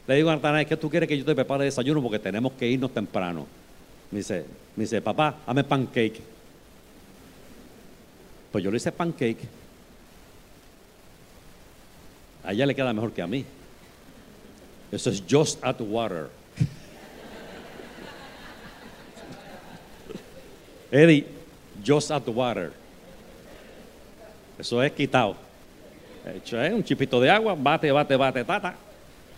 [0.07, 2.01] le digo a Natanael, ¿qué tú quieres que yo te prepare desayuno?
[2.01, 3.45] Porque tenemos que irnos temprano.
[4.11, 6.21] Me dice, me dice, papá, hazme pancake.
[8.51, 9.47] Pues yo le hice pancake.
[12.43, 13.45] A ella le queda mejor que a mí.
[14.91, 16.29] Eso es just add water.
[20.91, 21.27] Eddie,
[21.85, 22.71] just add water.
[24.57, 25.35] Eso es quitado.
[26.35, 28.75] Hecho es un chipito de agua, bate, bate, bate, tata.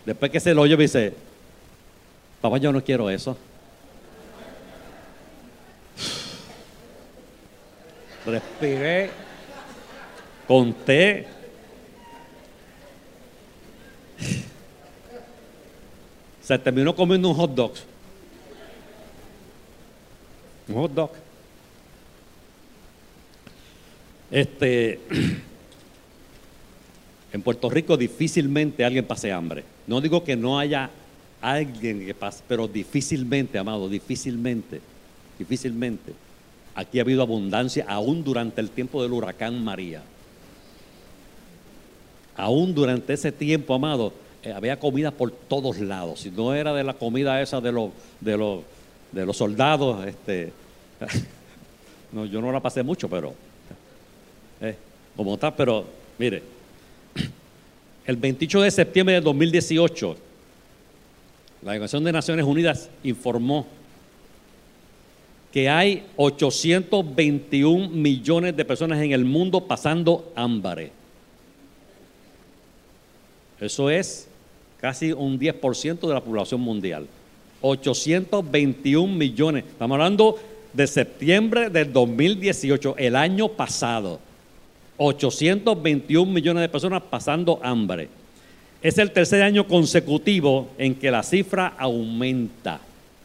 [0.04, 1.12] Después que se lo oye, me dice,
[2.40, 3.36] papá, yo no quiero eso.
[8.30, 9.10] Respiré,
[10.46, 11.26] conté.
[16.40, 17.72] Se terminó comiendo un hot dog.
[20.68, 21.10] Un hot dog.
[24.30, 25.00] Este,
[27.32, 29.64] en Puerto Rico difícilmente alguien pase hambre.
[29.88, 30.88] No digo que no haya
[31.40, 34.80] alguien que pase, pero difícilmente, amado, difícilmente,
[35.36, 36.29] difícilmente.
[36.74, 40.02] Aquí ha habido abundancia aún durante el tiempo del huracán María.
[42.36, 46.20] Aún durante ese tiempo, amado, eh, había comida por todos lados.
[46.20, 48.60] Si no era de la comida esa de los, de los,
[49.12, 50.52] de los soldados, este,
[52.12, 53.34] no, yo no la pasé mucho, pero
[54.60, 54.76] eh,
[55.16, 55.84] como pero
[56.18, 56.42] mire,
[58.06, 60.16] el 28 de septiembre de 2018,
[61.62, 63.66] la Organización de Naciones Unidas informó
[65.52, 70.92] que hay 821 millones de personas en el mundo pasando hambre.
[73.60, 74.28] Eso es
[74.80, 77.06] casi un 10% de la población mundial.
[77.60, 79.64] 821 millones.
[79.64, 80.38] Estamos hablando
[80.72, 84.20] de septiembre del 2018, el año pasado.
[84.96, 88.08] 821 millones de personas pasando hambre.
[88.82, 92.80] Es el tercer año consecutivo en que la cifra aumenta.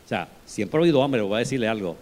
[0.05, 1.95] O sea, siempre he oído hambre, voy a decirle algo.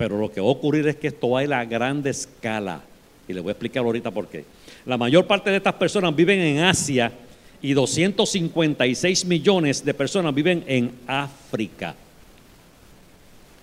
[0.00, 2.80] Pero lo que va a ocurrir es que esto va a ir a grande escala.
[3.28, 4.46] Y les voy a explicar ahorita por qué.
[4.86, 7.12] La mayor parte de estas personas viven en Asia
[7.60, 11.94] y 256 millones de personas viven en África.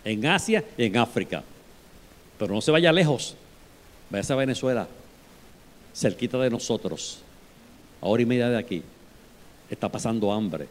[0.06, 1.44] En Asia y en África.
[2.38, 3.36] Pero no se vaya lejos.
[4.12, 4.88] Vaya a Venezuela,
[5.92, 7.18] cerquita de nosotros,
[8.00, 8.84] a hora y media de aquí.
[9.72, 10.68] Está pasando hambre.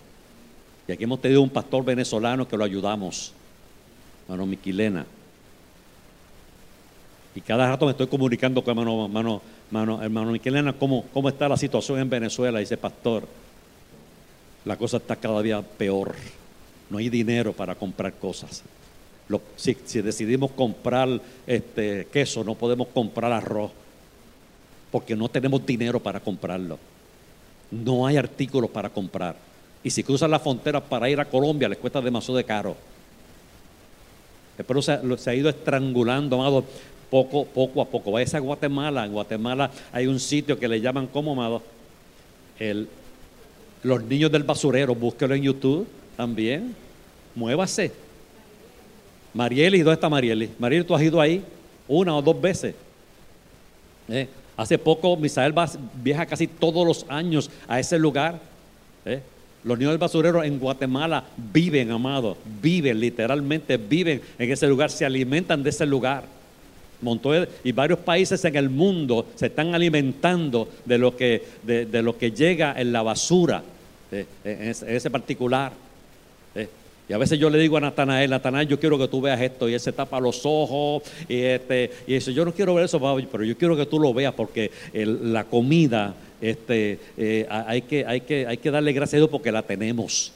[0.86, 3.32] Y aquí hemos tenido un pastor venezolano que lo ayudamos,
[4.28, 5.04] hermano Miquilena.
[7.36, 11.46] Y cada rato me estoy comunicando con hermano, hermano, hermano, hermano Miquelena cómo, cómo está
[11.50, 12.60] la situación en Venezuela.
[12.60, 13.28] Dice, pastor,
[14.64, 16.14] la cosa está cada día peor.
[16.88, 18.62] No hay dinero para comprar cosas.
[19.56, 23.70] si, decidimos comprar este, queso, no podemos comprar arroz,
[24.90, 26.78] porque no tenemos dinero para comprarlo.
[27.70, 29.36] No hay artículos para comprar.
[29.84, 32.76] Y si cruzan la frontera para ir a Colombia, les cuesta demasiado de caro.
[34.80, 36.64] Se, se ha ido estrangulando, amado
[37.10, 38.12] poco, poco a poco.
[38.12, 39.04] Vaya a Guatemala.
[39.04, 41.62] En Guatemala hay un sitio que le llaman, ¿cómo, amado?
[42.58, 42.88] El,
[43.82, 44.94] los niños del basurero.
[44.94, 46.74] Búsquelo en YouTube también.
[47.34, 47.92] Muévase.
[49.34, 50.50] Marieli, ¿dónde está Marieli?
[50.58, 51.42] Marieli, tú has ido ahí
[51.88, 52.74] una o dos veces.
[54.08, 54.28] ¿Eh?
[54.56, 55.54] Hace poco Misael
[56.02, 58.40] viaja casi todos los años a ese lugar.
[59.04, 59.20] ¿Eh?
[59.62, 65.04] Los niños del basurero en Guatemala viven, amado, viven, literalmente viven en ese lugar, se
[65.04, 66.35] alimentan de ese lugar
[67.64, 72.32] y varios países en el mundo se están alimentando de lo que, de, lo que
[72.32, 73.62] llega en la basura,
[74.10, 75.72] eh, en, ese, particular.
[76.54, 76.68] Eh.
[77.08, 79.68] Y a veces yo le digo a Natanael, Natanael, yo quiero que tú veas esto,
[79.68, 83.00] y él se tapa los ojos, y, este, y dice, yo no quiero ver eso,
[83.30, 88.22] pero yo quiero que tú lo veas, porque la comida, este, eh, hay, que, hay,
[88.22, 90.32] que, hay que darle gracias a Dios porque la tenemos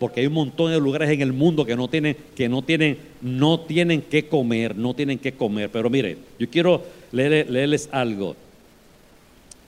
[0.00, 2.96] porque hay un montón de lugares en el mundo que no tienen, que no tienen,
[3.20, 5.68] no tienen que comer, no tienen que comer.
[5.70, 6.82] Pero mire, yo quiero
[7.12, 8.34] leerles algo.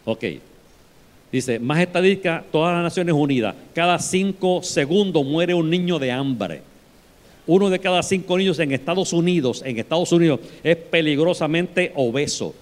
[0.06, 0.24] Ok.
[1.30, 6.62] Dice, más estadística, todas las Naciones Unidas, cada cinco segundos muere un niño de hambre.
[7.46, 12.54] Uno de cada cinco niños en Estados Unidos, en Estados Unidos, es peligrosamente obeso.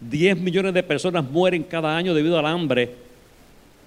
[0.00, 3.09] Diez millones de personas mueren cada año debido al hambre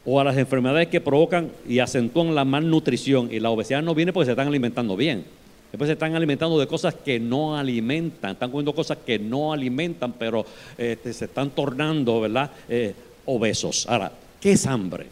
[0.06, 3.30] o a las enfermedades que provocan y acentúan la malnutrición.
[3.32, 5.26] Y la obesidad no viene porque se están alimentando bien.
[5.72, 10.14] Después se están alimentando de cosas que no alimentan, están comiendo cosas que no alimentan,
[10.14, 10.46] pero
[10.78, 12.52] este, se están tornando, ¿verdad?
[12.70, 12.94] Eh,
[13.26, 13.88] obesos.
[13.90, 15.08] Ahora, ¿qué es hambre?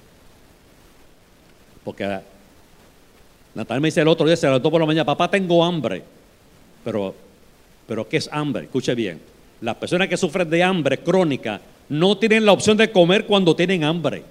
[1.84, 2.20] Porque
[3.56, 6.04] Natal me dice el otro día, se levantó por la mañana, papá, tengo hambre.
[6.84, 7.16] Pero,
[7.88, 8.66] pero ¿qué es hambre?
[8.66, 9.20] Escuche bien.
[9.62, 13.84] Las personas que sufren de hambre crónica no tienen la opción de comer cuando tienen
[13.84, 14.24] hambre.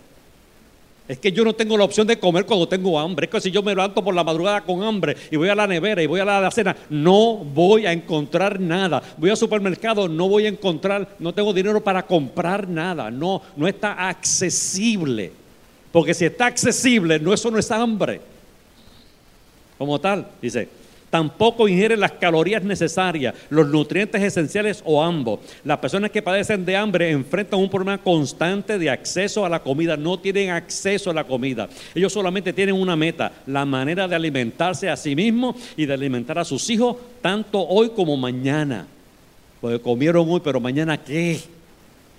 [1.11, 3.25] Es que yo no tengo la opción de comer cuando tengo hambre.
[3.25, 5.67] Es que si yo me levanto por la madrugada con hambre y voy a la
[5.67, 9.03] nevera y voy a la cena, no voy a encontrar nada.
[9.17, 13.11] Voy al supermercado, no voy a encontrar, no tengo dinero para comprar nada.
[13.11, 15.33] No, no está accesible.
[15.91, 18.21] Porque si está accesible, no, eso no es hambre.
[19.79, 20.69] Como tal, dice,
[21.11, 25.41] tampoco ingieren las calorías necesarias, los nutrientes esenciales o ambos.
[25.65, 29.97] Las personas que padecen de hambre enfrentan un problema constante de acceso a la comida,
[29.97, 31.69] no tienen acceso a la comida.
[31.95, 36.39] Ellos solamente tienen una meta, la manera de alimentarse a sí mismos y de alimentar
[36.39, 38.87] a sus hijos, tanto hoy como mañana.
[39.61, 41.41] Porque comieron hoy, pero mañana qué?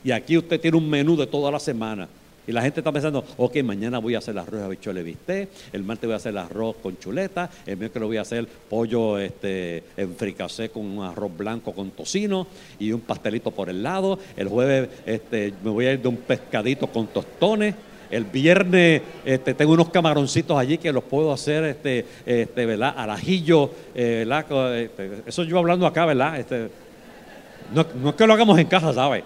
[0.04, 2.08] Y aquí usted tiene un menú de toda la semana.
[2.48, 5.84] Y la gente está pensando, ok, mañana voy a hacer arroz de habichuela viste, el
[5.84, 10.16] martes voy a hacer arroz con chuleta, el miércoles voy a hacer pollo este, en
[10.16, 12.48] fricasé con un arroz blanco con tocino
[12.80, 14.18] y un pastelito por el lado.
[14.36, 17.76] El jueves este, me voy a ir de un pescadito con tostones.
[18.10, 22.94] El viernes este, tengo unos camaroncitos allí que los puedo hacer, este, este, ¿verdad?
[22.98, 24.26] Al ajillo, eh,
[24.76, 26.40] este, eso yo hablando acá, ¿verdad?
[26.40, 26.70] Este,
[27.74, 29.24] no, no es que lo hagamos en casa, ¿sabes?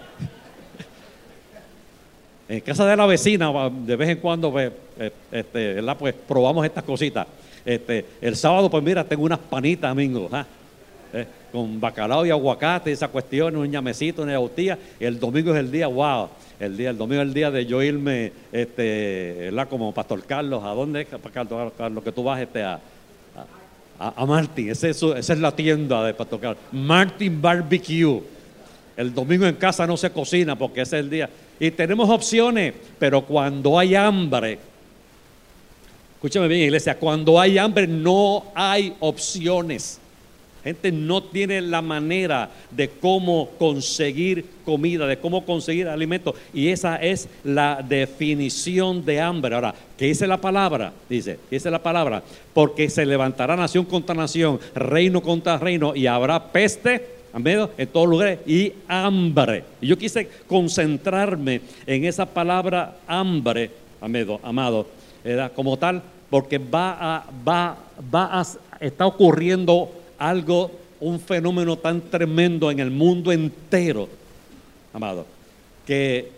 [2.47, 6.84] En casa de la vecina, de vez en cuando, pues, eh, este, pues probamos estas
[6.84, 7.25] cositas.
[7.65, 10.45] Este, el sábado, pues mira, tengo unas panitas, amigos, ¿ah?
[11.12, 14.77] eh, con bacalao y aguacate, esa cuestión, un ñamecito, una yautía.
[14.99, 16.29] El domingo es el día, wow,
[16.60, 20.69] el día, el domingo es el día de yo irme, este, como Pastor Carlos, ¿a
[20.69, 22.79] dónde es, Carlos, Carlos, que tú vas este, a,
[23.97, 24.69] a, a Martin?
[24.69, 26.60] Esa es la tienda de Pastor Carlos.
[26.71, 28.21] Martin Barbecue.
[28.95, 31.29] El domingo en casa no se cocina porque ese es el día.
[31.60, 34.60] Y tenemos opciones, pero cuando hay hambre,
[36.15, 39.99] escúchame bien iglesia, cuando hay hambre no hay opciones.
[40.65, 46.33] Gente no tiene la manera de cómo conseguir comida, de cómo conseguir alimento.
[46.56, 49.53] Y esa es la definición de hambre.
[49.53, 50.91] Ahora, ¿qué dice la palabra?
[51.08, 52.23] Dice, ¿qué dice la palabra?
[52.56, 58.08] Porque se levantará nación contra nación, reino contra reino, y habrá peste amado, en todos
[58.08, 59.65] lugares, y hambre.
[59.81, 64.88] Y yo quise concentrarme en esa palabra hambre, amado, amado,
[65.21, 67.77] era como tal, porque va a, va,
[68.13, 68.46] va
[68.79, 70.71] está ocurriendo algo,
[71.02, 74.08] un fenómeno tan tremendo en el mundo entero,
[74.94, 75.25] amado,
[75.86, 76.31] que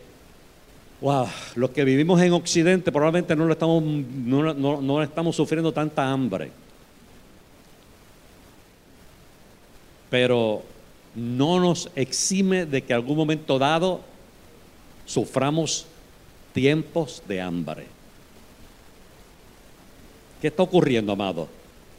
[0.99, 5.71] wow, los que vivimos en Occidente probablemente no lo estamos, no, no, no estamos sufriendo
[5.71, 6.49] tanta hambre.
[10.09, 10.63] Pero
[11.17, 14.01] no nos exime de que algún momento dado
[15.07, 15.87] suframos
[16.53, 17.87] tiempos de hambre.
[20.39, 21.47] ¿Qué está ocurriendo, amado?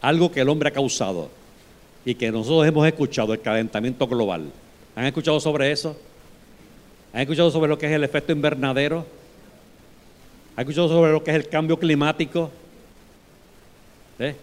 [0.01, 1.29] Algo que el hombre ha causado
[2.05, 4.53] y que nosotros hemos escuchado, el calentamiento global.
[4.95, 5.97] ¿Han escuchado sobre eso?
[7.13, 9.05] ¿Han escuchado sobre lo que es el efecto invernadero?
[10.55, 12.53] ¿Han escuchado sobre lo que es el cambio climático?
[14.21, 14.37] ¿Eh?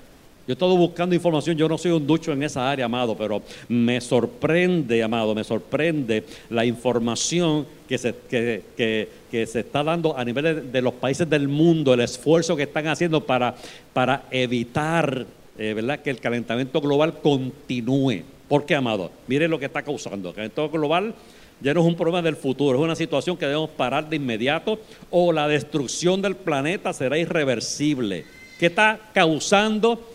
[0.47, 3.41] Yo he estado buscando información, yo no soy un ducho en esa área, amado, pero
[3.67, 10.71] me sorprende, amado, me sorprende la información que se, que, se está dando a nivel
[10.71, 13.55] de, los países del mundo, el esfuerzo que están haciendo para,
[13.91, 15.25] para evitar
[15.57, 16.01] eh, ¿verdad?
[16.01, 18.21] que el calentamiento global continúe.
[18.47, 19.09] ¿Por qué, amado?
[19.27, 20.29] Mire lo que está causando.
[20.29, 21.15] El calentamiento global
[21.59, 24.79] ya no es un problema del futuro, es una situación que debemos parar de inmediato
[25.09, 28.25] o la destrucción del planeta será irreversible.
[28.59, 30.14] ¿Qué está causando?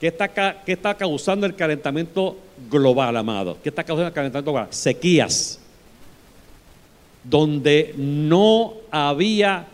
[0.00, 0.28] ¿Qué está,
[0.64, 2.36] ¿Qué está causando el calentamiento
[2.70, 3.56] global, amado?
[3.62, 4.68] ¿Qué está causando el calentamiento global?
[4.70, 5.58] Sequías.
[7.24, 9.66] Donde no había,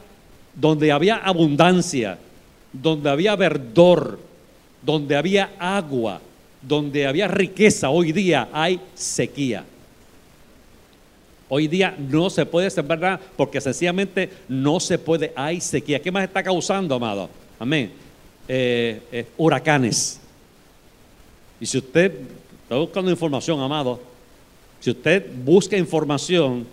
[0.55, 2.19] donde había abundancia,
[2.73, 4.19] donde había verdor,
[4.81, 6.21] donde había agua,
[6.63, 9.65] donde había riqueza, hoy día hay sequía.
[11.49, 16.01] Hoy día no se puede sembrar porque sencillamente no se puede, hay sequía.
[16.01, 17.29] ¿Qué más está causando, amado?
[17.59, 17.93] Amén.
[18.49, 20.19] Eh, eh, huracanes.
[21.61, 22.13] Y si usted
[22.63, 24.01] está buscando información, amado,
[24.81, 26.67] si usted busca información,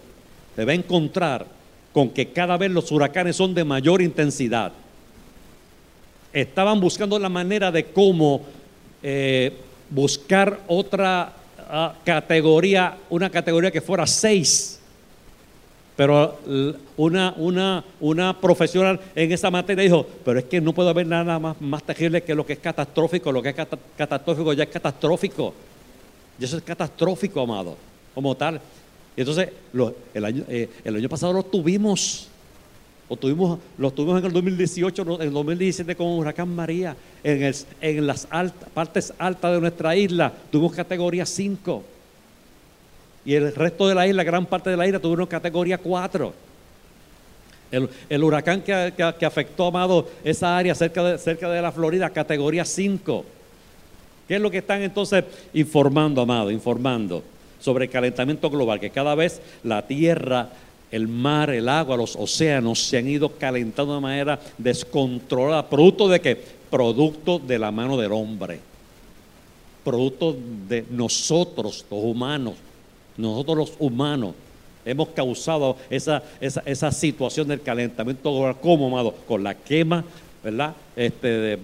[0.55, 1.45] se va a encontrar
[1.93, 4.71] con que cada vez los huracanes son de mayor intensidad.
[6.33, 8.41] Estaban buscando la manera de cómo
[9.03, 9.53] eh,
[9.89, 11.33] buscar otra
[11.69, 14.78] ah, categoría, una categoría que fuera seis
[15.99, 16.39] pero
[16.95, 21.37] una, una, una profesional en esa materia dijo, pero es que no puede haber nada
[21.39, 23.55] más, más terrible que lo que es catastrófico, lo que es
[23.97, 25.53] catastrófico ya es catastrófico.
[26.39, 27.75] Y eso es catastrófico, amado,
[28.15, 28.61] como tal.
[29.17, 29.49] Y entonces,
[30.13, 32.29] el, año, eh, el año pasado lo tuvimos,
[33.09, 38.07] lo tuvimos, lo tuvimos en el 2018, en el 2017 con Huracán María, en, en
[38.07, 38.25] las
[38.73, 41.83] partes altas de nuestra isla, tuvimos categoría 5
[43.25, 46.33] y el resto de la isla, gran parte de la isla, tuvieron categoría 4.
[48.09, 52.65] El, huracán que, que, afectó, Amado, esa área cerca de, cerca de la Florida, categoría
[52.65, 53.25] 5.
[54.27, 56.49] ¿Qué es lo que están entonces informando, Amado?
[56.49, 57.23] Informando
[57.59, 60.49] sobre el calentamiento global, que cada vez la tierra,
[60.91, 65.69] el mar, el agua, los océanos se han ido calentando de manera descontrolada.
[65.69, 66.41] ¿Producto de qué?
[66.71, 68.59] Producto de la mano del hombre.
[69.83, 70.35] Producto
[70.67, 72.55] de nosotros, los humanos
[73.19, 74.33] nosotros los humanos
[74.85, 78.55] hemos causado esa, esa, situación del calentamiento global.
[78.61, 79.13] ¿Cómo, amado?
[79.27, 80.03] Con la quema,
[80.43, 80.73] ¿verdad?
[80.95, 81.57] Este,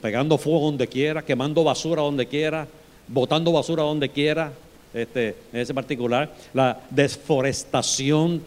[0.00, 2.66] pegando fuego donde quiera, quemando basura donde quiera,
[3.08, 4.52] botando basura donde quiera,
[4.94, 8.42] este, en ese particular, la desforestación.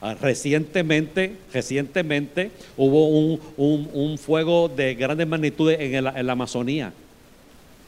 [0.00, 3.08] Ah, recientemente, recientemente hubo
[3.56, 6.92] un, fuego de grandes magnitudes en, en la Amazonía.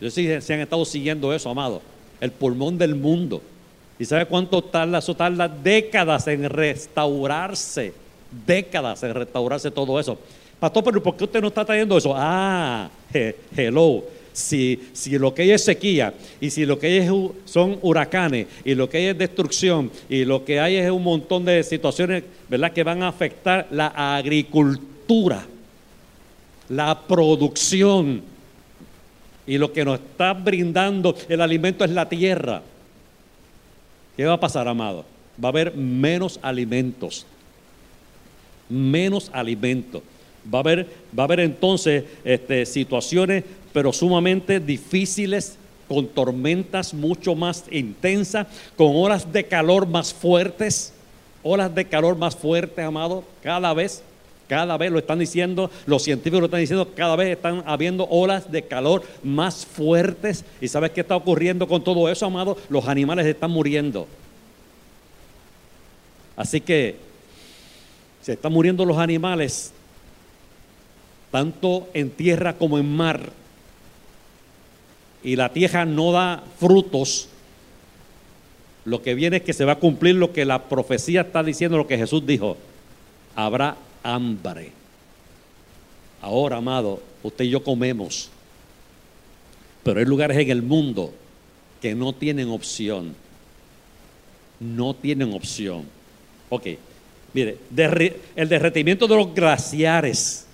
[0.00, 1.82] Yo sí se han estado siguiendo eso, amado.
[2.20, 3.42] El pulmón del mundo.
[3.98, 4.98] ¿Y sabe cuánto tarda?
[4.98, 7.92] Eso tarda décadas en restaurarse.
[8.46, 10.18] Décadas en restaurarse todo eso.
[10.58, 12.12] Pastor, pero ¿por qué usted no está trayendo eso?
[12.14, 12.88] Ah,
[13.56, 14.04] hello.
[14.32, 18.74] Si, si, lo que hay es sequía y si lo que hay son huracanes y
[18.74, 22.70] lo que hay es destrucción y lo que hay es un montón de situaciones ¿verdad?
[22.70, 23.86] que van a afectar la
[24.16, 25.46] agricultura,
[26.68, 28.20] la producción
[29.46, 32.60] y lo que nos está brindando el alimento es la tierra.
[34.16, 35.04] ¿Qué va a pasar, amado?
[35.42, 37.26] Va a haber menos alimentos.
[38.68, 40.02] Menos alimentos.
[40.52, 40.86] Va a haber,
[41.16, 45.58] va a haber entonces este, situaciones, pero sumamente difíciles,
[45.88, 48.46] con tormentas mucho más intensas,
[48.76, 50.92] con horas de calor más fuertes,
[51.42, 54.02] horas de calor más fuertes, amado, cada vez.
[54.48, 58.50] Cada vez lo están diciendo, los científicos lo están diciendo, cada vez están habiendo olas
[58.50, 60.44] de calor más fuertes.
[60.60, 62.56] ¿Y sabes qué está ocurriendo con todo eso, amado?
[62.68, 64.06] Los animales están muriendo.
[66.36, 66.96] Así que
[68.22, 69.72] se están muriendo los animales,
[71.32, 73.30] tanto en tierra como en mar.
[75.24, 77.28] Y la tierra no da frutos
[78.84, 81.76] Lo que viene es que se va a cumplir lo que la profecía está diciendo,
[81.76, 82.56] lo que Jesús dijo.
[83.34, 83.76] Habrá
[84.14, 84.72] hambre.
[86.22, 88.30] Ahora, amado, usted y yo comemos.
[89.82, 91.12] Pero hay lugares en el mundo
[91.80, 93.14] que no tienen opción.
[94.58, 95.84] No tienen opción.
[96.48, 96.66] Ok,
[97.32, 97.58] mire,
[98.36, 100.46] el derretimiento de los glaciares,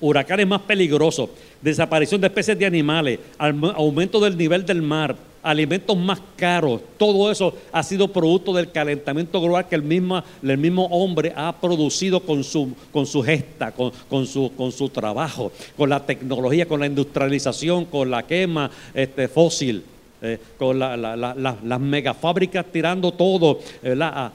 [0.00, 1.30] huracanes más peligrosos,
[1.60, 7.54] desaparición de especies de animales, aumento del nivel del mar, alimentos más caros, todo eso
[7.72, 12.44] ha sido producto del calentamiento global que el mismo, el mismo hombre ha producido con
[12.44, 17.84] su, con su gesta, con, su, con su trabajo, con la tecnología, con la industrialización,
[17.86, 19.84] con la quema este, fósil.
[20.24, 23.58] Eh, con las megafábricas tirando todo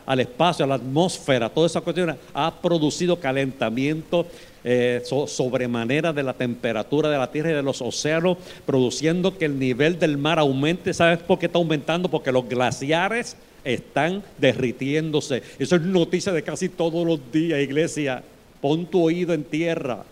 [0.06, 4.26] al espacio, a la atmósfera, toda esa cuestión ha producido calentamiento
[4.70, 9.58] eh, sobremanera de la temperatura de la tierra y de los océanos, produciendo que el
[9.58, 10.94] nivel del mar aumente.
[10.94, 12.10] ¿Sabes por qué está aumentando?
[12.10, 15.42] Porque los glaciares están derritiéndose.
[15.58, 18.22] Eso es noticia de casi todos los días, iglesia.
[18.60, 20.04] Pon tu oído en tierra.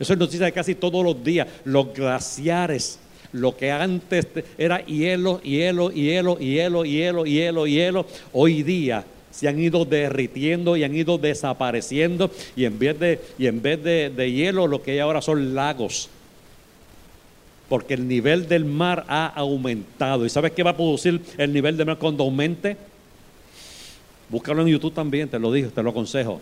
[0.00, 1.46] Eso es noticia de casi todos los días.
[1.64, 2.98] Los glaciares
[3.32, 4.26] lo que antes
[4.56, 10.84] era hielo, hielo, hielo, hielo, hielo, hielo, hielo, hoy día se han ido derritiendo y
[10.84, 14.98] han ido desapareciendo y en vez de, y en vez de, hielo lo que hay
[14.98, 16.08] ahora son lagos.
[17.68, 20.24] Porque el nivel del mar ha aumentado.
[20.24, 22.78] ¿Y sabes qué va a producir el nivel del mar cuando aumente?
[24.30, 26.40] Búscalo en YouTube también, te lo digo, te lo aconsejo.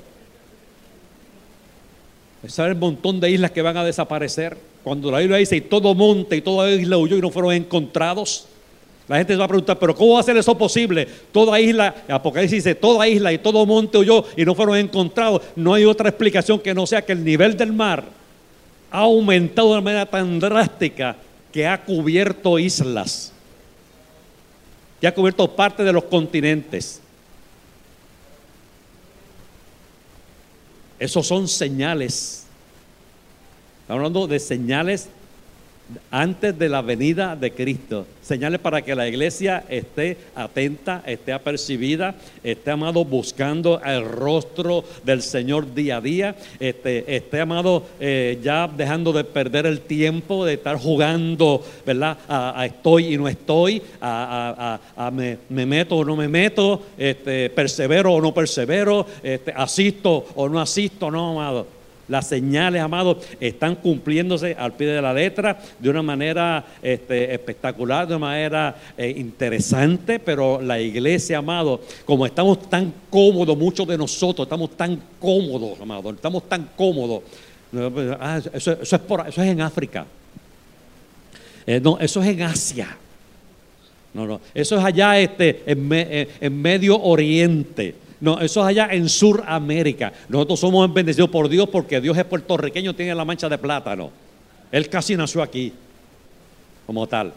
[2.49, 4.57] ¿Sabes el montón de islas que van a desaparecer?
[4.85, 8.47] Cuando la Biblia dice, y todo monte y toda isla huyó y no fueron encontrados.
[9.09, 11.07] La gente se va a preguntar, pero ¿cómo va a ser eso posible?
[11.31, 15.43] Toda isla, Apocalipsis dice, toda isla y todo monte huyó y no fueron encontrados.
[15.55, 18.05] No hay otra explicación que no sea que el nivel del mar
[18.91, 21.17] ha aumentado de una manera tan drástica
[21.53, 23.33] que ha cubierto islas,
[25.01, 27.01] que ha cubierto parte de los continentes.
[30.99, 32.45] Esos son señales.
[33.83, 35.09] Estamos hablando de señales
[36.11, 38.07] antes de la venida de Cristo.
[38.23, 45.23] Señales para que la iglesia esté atenta, esté apercibida, esté amado buscando el rostro del
[45.23, 50.55] Señor día a día, esté, esté amado eh, ya dejando de perder el tiempo, de
[50.55, 52.19] estar jugando, ¿verdad?
[52.29, 54.81] A, estoy y no estoy, a,
[55.13, 60.61] me, meto o no me meto, este, persevero o no persevero, este, asisto o no
[60.61, 61.76] asisto, no, amado
[62.09, 68.07] las señales, amados, están cumpliéndose al pie de la letra de una manera este, espectacular,
[68.07, 73.99] de una manera eh, interesante, pero la iglesia, amado, como estamos tan cómodos, muchos de
[73.99, 77.23] nosotros estamos tan cómodos, amados, estamos tan cómodos.
[78.21, 80.07] Ah, eso, es eso es en África.
[81.67, 82.97] Eh, no, eso es en Asia.
[84.15, 88.06] No, no, eso es allá este, en, eh, en Medio Oriente.
[88.21, 90.13] No, eso es allá en Suramérica.
[90.29, 94.11] Nosotros somos bendecidos por Dios porque Dios es puertorriqueño, tiene la mancha de plátano.
[94.73, 95.73] Él casi nació aquí,
[96.87, 97.33] como tal.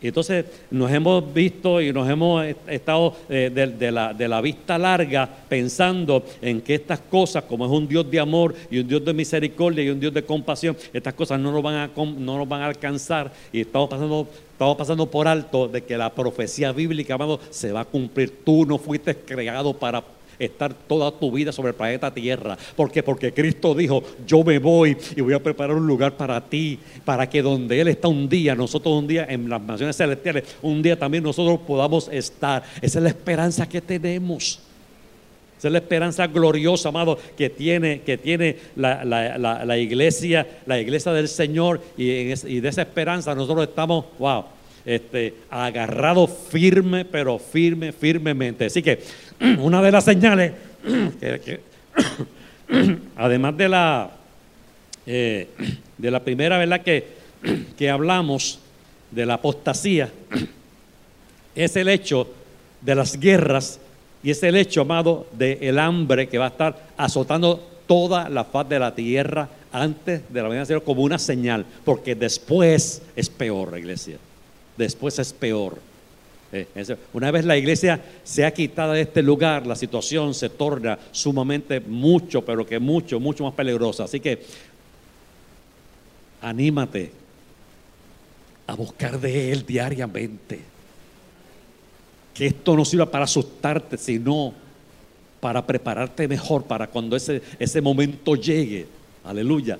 [0.00, 6.24] Y entonces nos hemos visto y nos hemos estado eh, de, la, vista larga pensando
[6.40, 9.82] en que estas cosas, como es un Dios de amor y un Dios de misericordia
[9.82, 12.66] y un Dios de compasión, estas cosas no nos van a, no nos van a
[12.66, 17.72] alcanzar y estamos pasando, estamos pasando por alto de que la profecía bíblica, amado, se
[17.72, 18.44] va a cumplir.
[18.44, 20.04] Tú no fuiste creado para
[20.38, 22.56] estar toda tu vida sobre el planeta Tierra.
[22.76, 23.02] ¿Por qué?
[23.02, 27.28] Porque Cristo dijo, yo me voy y voy a preparar un lugar para ti, para
[27.28, 30.98] que donde Él está un día, nosotros un día en las naciones celestiales, un día
[30.98, 32.62] también nosotros podamos estar.
[32.80, 34.60] Esa es la esperanza que tenemos.
[35.58, 41.26] Esa es la esperanza gloriosa, amado, que tiene, que tiene la, iglesia, la iglesia del
[41.26, 41.80] Señor.
[41.96, 44.44] Y, y, de esa esperanza nosotros estamos, wow,
[44.84, 48.66] este, agarrados firme, pero firme, firmemente.
[48.66, 49.02] Así que
[49.58, 50.52] una de las señales,
[53.16, 54.10] además de la,
[55.06, 55.48] eh,
[55.96, 56.82] de la primera, ¿verdad?
[56.82, 57.18] Que,
[57.76, 58.60] que hablamos
[59.10, 60.10] de la apostasía,
[61.54, 62.28] es el hecho
[62.80, 63.80] de las guerras
[64.22, 68.68] y es el hecho, amado, del hambre que va a estar azotando toda la faz
[68.68, 73.78] de la tierra antes de la venida del como una señal, porque después es peor,
[73.78, 74.18] iglesia.
[74.78, 75.76] Después es peor.
[76.52, 76.66] Eh,
[77.12, 81.80] una vez la iglesia se ha quitado de este lugar, la situación se torna sumamente
[81.80, 84.04] mucho, pero que mucho, mucho más peligrosa.
[84.04, 84.42] Así que
[86.40, 87.12] anímate
[88.66, 90.60] a buscar de Él diariamente.
[92.32, 94.54] Que esto no sirva para asustarte, sino
[95.40, 98.86] para prepararte mejor para cuando ese, ese momento llegue.
[99.24, 99.78] Aleluya.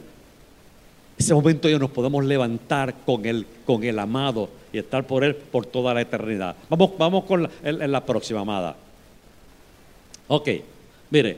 [1.18, 5.34] Ese momento ya nos podemos levantar con el, con el amado y estar por él
[5.34, 6.54] por toda la eternidad.
[6.68, 8.76] Vamos, vamos con la, en la próxima, amada.
[10.28, 10.48] Ok,
[11.10, 11.36] mire,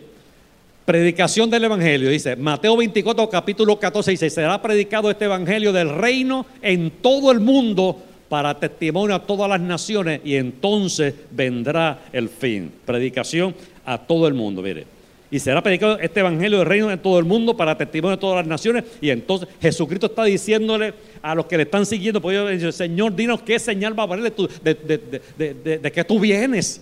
[0.85, 6.45] predicación del Evangelio, dice Mateo 24, capítulo 14, dice, será predicado este Evangelio del reino
[6.61, 7.97] en todo el mundo
[8.29, 12.71] para testimonio a todas las naciones y entonces vendrá el fin.
[12.85, 13.55] Predicación
[13.85, 15.00] a todo el mundo, mire.
[15.31, 18.39] Y será predicado este evangelio del reino en todo el mundo para testimonio de todas
[18.39, 18.85] las naciones.
[19.01, 23.59] Y entonces Jesucristo está diciéndole a los que le están siguiendo, pues Señor, dinos qué
[23.59, 26.81] señal va a valer de, de, que tú vienes.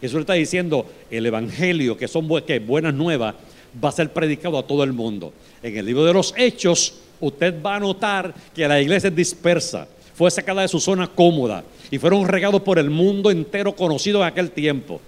[0.00, 3.34] Jesús le está diciendo, el evangelio, que son buenas nuevas,
[3.82, 5.34] va a ser predicado a todo el mundo.
[5.62, 9.86] En el libro de los Hechos, usted va a notar que la iglesia es dispersa,
[10.14, 14.28] fue sacada de su zona cómoda y fueron regados por el mundo entero conocido en
[14.28, 15.02] aquel tiempo.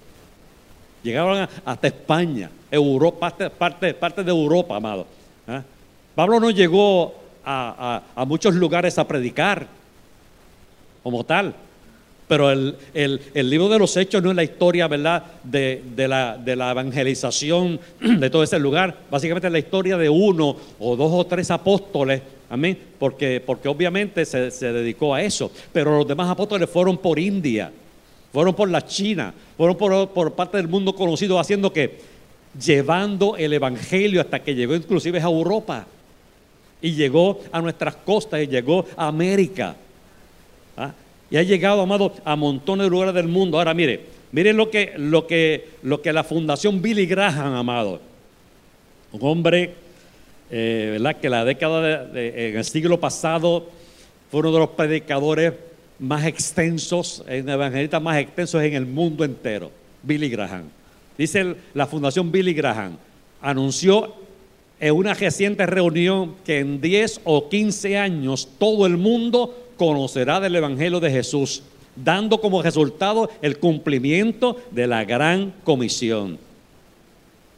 [1.02, 2.50] Llegaron hasta España,
[3.58, 5.06] parte, de Europa, amado.
[5.48, 5.62] ¿ah?
[6.14, 9.66] Pablo no llegó a, muchos lugares a predicar
[11.02, 11.54] como tal.
[12.28, 12.78] Pero el,
[13.34, 18.58] libro de los Hechos no es la historia, ¿verdad?, de, la, evangelización de todo ese
[18.58, 18.96] lugar.
[19.10, 24.72] Básicamente es la historia de uno o dos o tres apóstoles, amén, porque, obviamente se
[24.72, 25.50] dedicó a eso.
[25.72, 27.72] Pero los demás apóstoles fueron por India,
[28.32, 32.00] fueron por la China, fueron por, por parte del mundo conocido, haciendo que
[32.58, 35.86] llevando el Evangelio hasta que llegó inclusive a Europa
[36.80, 39.76] y llegó a nuestras costas y llegó a América.
[40.76, 40.92] ¿Ah?
[41.30, 43.58] Y ha llegado, amado, a montones de lugares del mundo.
[43.58, 44.00] Ahora mire,
[44.32, 48.00] miren lo que, lo que, lo que la Fundación Billy Graham, amado,
[49.12, 49.74] un hombre,
[50.50, 51.16] eh, ¿verdad?
[51.20, 53.70] Que la década de, en el siglo pasado
[54.30, 55.52] fue uno de los predicadores
[56.02, 59.70] más extensos, en evangelistas más extensos en el mundo entero,
[60.02, 60.64] Billy Graham.
[61.16, 62.96] Dice la Fundación Billy Graham,
[63.40, 64.12] anunció
[64.80, 70.56] en una reciente reunión que en 10 o 15 años todo el mundo conocerá del
[70.56, 71.62] Evangelio de Jesús,
[71.94, 76.36] dando como resultado el cumplimiento de la gran comisión.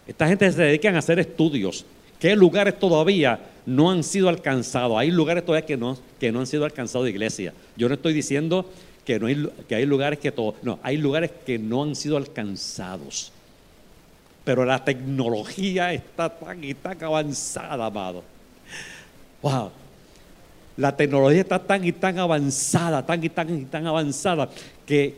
[0.06, 1.86] Esta gente se dedica a hacer estudios.
[2.18, 4.96] ¿Qué lugares todavía no han sido alcanzados?
[4.98, 7.52] Hay lugares todavía que no, que no han sido alcanzados de iglesia.
[7.76, 8.70] Yo no estoy diciendo
[9.04, 12.16] que, no hay, que hay lugares que todo, no, hay lugares que no han sido
[12.16, 13.32] alcanzados.
[14.44, 18.22] Pero la tecnología está tan y tan avanzada, amado.
[19.42, 19.70] Wow.
[20.76, 24.48] La tecnología está tan y tan avanzada, tan y tan y tan avanzada,
[24.84, 25.14] que,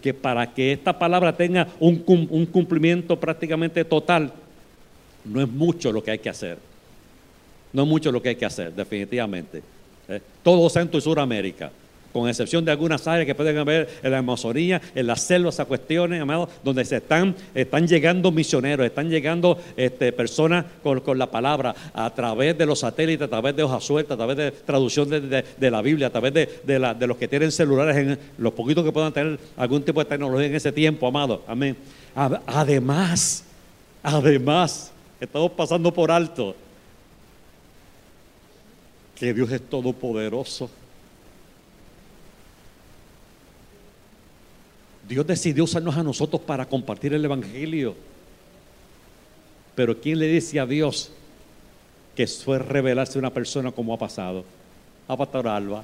[0.00, 4.32] que, para que esta palabra tenga un, cumplimiento prácticamente total,
[5.24, 6.58] no es mucho lo que hay que hacer.
[7.72, 9.62] No es mucho lo que hay que hacer, definitivamente.
[10.08, 10.20] ¿Eh?
[10.42, 11.70] Todo Centro y Suramérica
[12.12, 15.64] con excepción de algunas áreas que pueden haber en la Amazonía, en las selvas, a
[15.64, 21.74] cuestiones, amados, donde se están, están llegando misioneros, están llegando este, personas con, la palabra
[21.92, 25.70] a través de los satélites, a través de hojas sueltas, a través de traducción de,
[25.70, 29.12] la Biblia, a través de, la, de, los que tienen celulares, los poquitos que puedan
[29.12, 31.42] tener algún tipo de tecnología en ese tiempo, amado.
[31.46, 31.76] Amén.
[32.46, 33.44] Además,
[34.02, 34.90] además,
[35.20, 36.54] estamos pasando por alto
[39.18, 40.70] que Dios es todopoderoso
[45.08, 47.96] Dios decidió usarnos a nosotros para compartir el Evangelio.
[49.74, 51.10] Pero ¿quién le dice a Dios
[52.14, 54.44] que fue revelarse una persona como ha pasado?
[55.06, 55.82] A Pastor Alba,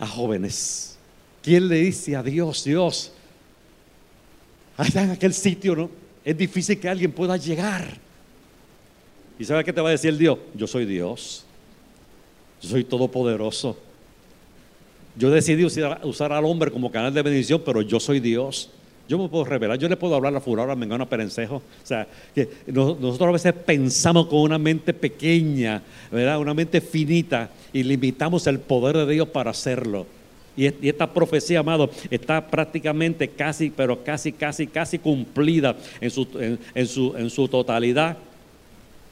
[0.00, 0.98] a jóvenes.
[1.40, 3.12] ¿Quién le dice a Dios, Dios?
[4.76, 5.90] Allá en aquel sitio, ¿no?
[6.24, 7.96] Es difícil que alguien pueda llegar.
[9.38, 10.38] ¿Y sabe qué te va a decir Dios?
[10.54, 11.44] Yo soy Dios.
[12.62, 13.76] Soy todopoderoso.
[15.16, 18.70] Yo decidí usar, al hombre como canal de bendición, pero yo soy Dios.
[19.08, 21.56] Yo me puedo revelar, yo le puedo hablar a Furora, Mengano, Perencejo.
[21.56, 26.38] O sea, que nosotros a veces pensamos con una mente pequeña, ¿verdad?
[26.38, 30.06] Una mente finita y limitamos el poder de Dios para hacerlo.
[30.56, 36.26] Y, esta profecía, amado, está prácticamente casi, pero casi, casi, casi cumplida en su,
[36.86, 38.16] su, en su totalidad.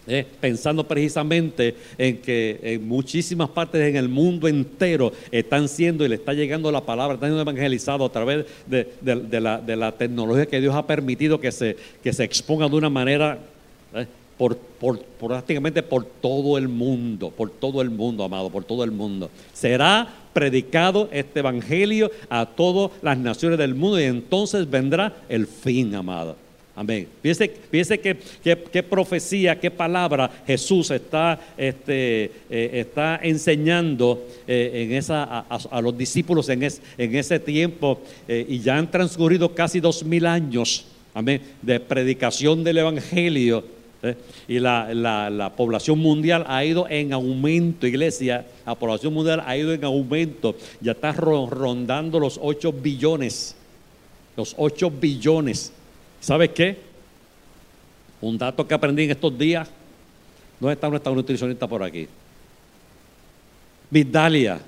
[0.06, 6.08] Eh, pensando precisamente en que en muchísimas partes en el mundo entero están siendo y
[6.08, 8.86] le está llegando la palabra, están siendo evangelizados a través de,
[9.40, 13.38] la, tecnología que Dios ha permitido que se, que se exponga de una manera
[13.94, 14.06] eh,
[14.38, 14.56] por,
[15.20, 19.30] prácticamente por todo el mundo, por todo el mundo, amado, por todo el mundo.
[19.52, 25.94] Será predicado este evangelio a todas las naciones del mundo y entonces vendrá el fin,
[25.94, 26.36] amado.
[26.80, 27.06] Amén.
[27.20, 35.80] Fíjese, qué profecía, qué palabra Jesús está, este, eh, está enseñando eh, en esa, a,
[35.82, 40.86] los discípulos en, en ese tiempo eh, y ya han transcurrido casi dos mil años
[41.12, 43.62] amén, de predicación del Evangelio.
[44.48, 48.46] Y la, la- la población mundial ha ido en aumento, iglesia.
[48.64, 50.56] La población mundial ha ido en aumento.
[50.80, 53.54] Ya está ro- rondando los 8 billones.
[54.38, 55.74] Los 8 billones.
[56.20, 56.78] ¿Sabes qué?
[58.20, 59.68] Un dato que aprendí en estos días.
[60.58, 62.06] ¿Dónde está nuestra nutricionista por aquí?
[63.90, 64.60] Vigdalia.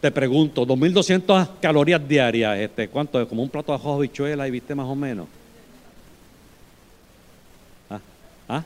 [0.00, 2.58] Te pregunto, 2.200 calorías diarias.
[2.58, 3.28] Este, ¿Cuánto es?
[3.28, 5.28] Como un plato de arroz, habichuela y viste más o menos.
[7.90, 8.00] ¿Ah?
[8.48, 8.64] ¿Ah?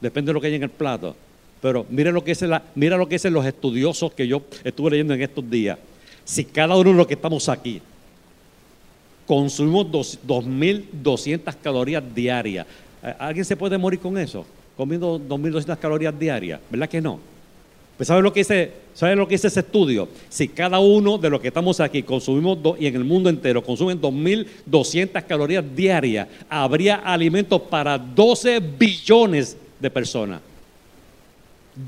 [0.00, 1.16] Depende de lo que hay en el plato.
[1.62, 4.90] Pero mira lo que dicen la- mira lo que dicen los estudiosos que yo estuve
[4.90, 5.78] leyendo en estos días.
[6.24, 7.80] Si cada uno de los que estamos aquí
[9.26, 12.66] consumimos dos- 2.200 calorías diarias,
[13.02, 14.46] ¿eh, ¿alguien se puede morir con eso?
[14.76, 17.18] Comiendo 2.200 calorías diarias, ¿verdad que no?
[17.96, 18.72] Pues ¿sabe lo que dice,
[19.16, 20.06] lo que ese estudio?
[20.28, 23.98] Si cada uno de los que estamos aquí consumimos y en el mundo entero consumen
[24.00, 30.40] 2.200 calorías diarias, habría alimentos para 12 billones de personas.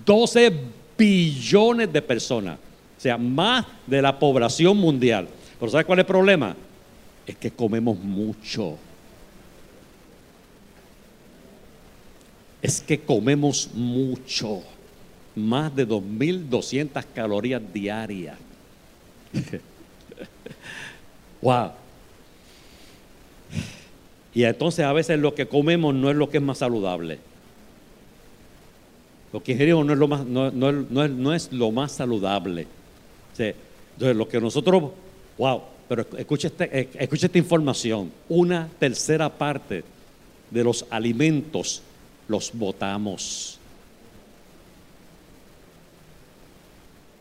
[0.07, 0.53] 12
[0.97, 2.59] billones de personas.
[2.97, 5.29] O sea, más de la población mundial.
[5.61, 6.57] Pero ¿sabe cuál es el problema?
[7.29, 8.79] Es que comemos mucho.
[12.63, 14.63] Es que comemos mucho.
[15.37, 18.39] Más de 2.200 calorías diarias.
[21.43, 21.71] wow.
[24.35, 27.19] Y entonces a veces lo que comemos no es lo que es más saludable.
[29.35, 32.67] Lo que ingerimos no es lo más, no, no no es- es lo más saludable.
[33.33, 34.91] Entonces, lo que nosotros,
[35.37, 38.13] wow, pero escucha, este- eh, escucha esta información.
[38.29, 39.85] Una tercera parte
[40.51, 41.83] de los alimentos
[42.29, 43.59] los botamos.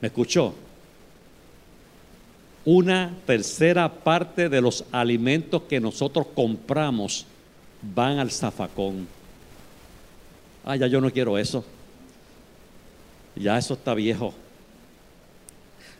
[0.01, 0.53] ¿Me escuchó?
[2.65, 7.26] Una tercera parte de los alimentos que nosotros compramos
[7.82, 9.07] van al zafacón.
[10.65, 11.63] Ah, ya yo no quiero eso.
[13.36, 14.34] Ya eso está viejo.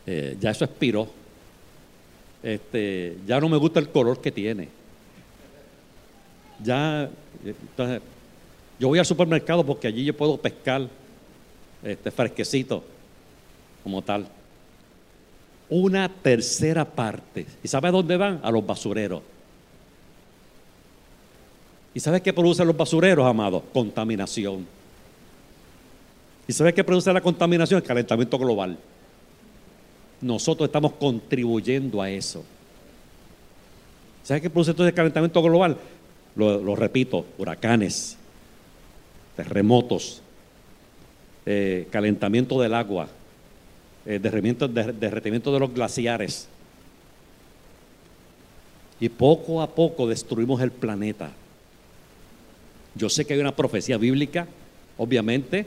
[0.06, 1.08] Eh, ya eso expiró.
[2.42, 4.68] Este, ya no me gusta el color que tiene.
[6.62, 8.02] Ya, eh, entonces,
[8.78, 10.88] yo voy al supermercado porque allí yo puedo pescar
[11.82, 12.82] este, fresquecito,
[13.82, 14.28] como tal.
[15.68, 17.46] Una tercera parte.
[17.62, 18.40] ¿Y sabe a dónde van?
[18.42, 19.22] A los basureros.
[21.94, 23.62] ¿Y sabe qué producen los basureros, amados?
[23.72, 24.66] Contaminación.
[26.46, 27.80] ¿Y sabe qué produce la contaminación?
[27.80, 28.78] El calentamiento global.
[30.20, 32.44] Nosotros estamos contribuyendo a eso.
[34.24, 35.76] ¿Sabe qué produce entonces el calentamiento global?
[36.36, 38.16] Lo, repito, huracanes,
[39.36, 40.20] terremotos,
[41.46, 43.08] eh, calentamiento del agua,
[44.06, 46.48] eh, derretimiento, der- derretimiento de los glaciares.
[49.00, 51.30] Y poco a poco destruimos el planeta.
[52.94, 54.46] Yo sé que hay una profecía bíblica,
[54.96, 55.66] obviamente,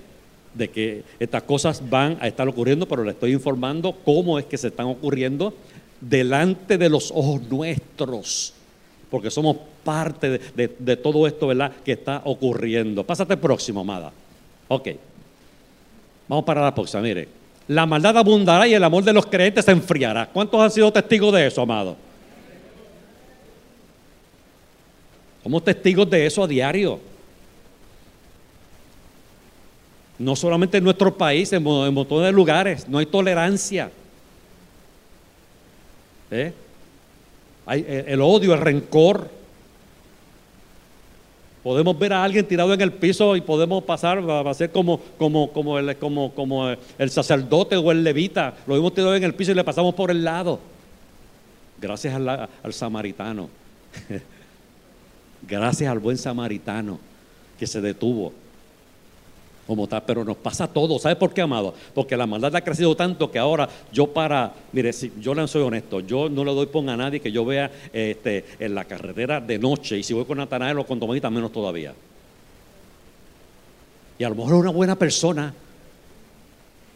[0.54, 4.58] de que estas cosas van a estar ocurriendo, pero le estoy informando cómo es que
[4.58, 5.54] se están ocurriendo
[5.99, 8.54] delante de los ojos nuestros,
[9.10, 13.04] porque somos parte de, de- todo esto, ¿verdad?, que está ocurriendo.
[13.04, 14.12] Pásate próximo, amada.
[14.68, 14.89] Ok.
[16.28, 17.28] Vamos para la próxima, mire.
[17.68, 20.28] La maldad abundará y el amor de los creyentes se enfriará.
[20.28, 21.95] ¿Cuántos han sido testigos de eso, amado?
[25.43, 26.99] Somos testigos de eso a diario.
[30.22, 33.89] No solamente en nuestro país, en, montones de lugares, no hay tolerancia.
[36.30, 36.53] ¿Eh?
[37.65, 39.30] Hay el, el odio, el rencor.
[41.63, 44.99] Podemos ver a alguien tirado en el piso y podemos pasar, a ser como,
[45.80, 48.53] el, sacerdote o el levita.
[48.67, 50.59] Lo vimos tirado en el piso y le pasamos por el lado.
[51.80, 53.49] Gracias al samaritano.
[55.47, 56.99] Gracias al buen samaritano
[57.57, 58.34] que se detuvo
[59.72, 60.99] como tal, pero nos pasa todo.
[60.99, 61.74] ¿Sabe por qué, amado?
[61.93, 65.61] Porque la maldad ha crecido tanto que ahora yo para, mire, si yo le soy
[65.61, 69.39] honesto, yo no le doy pon a nadie que yo vea este, en la carretera
[69.39, 71.93] de noche y si voy con Natanael o con Tomadita menos todavía.
[74.19, 75.53] Y a lo mejor es una buena persona,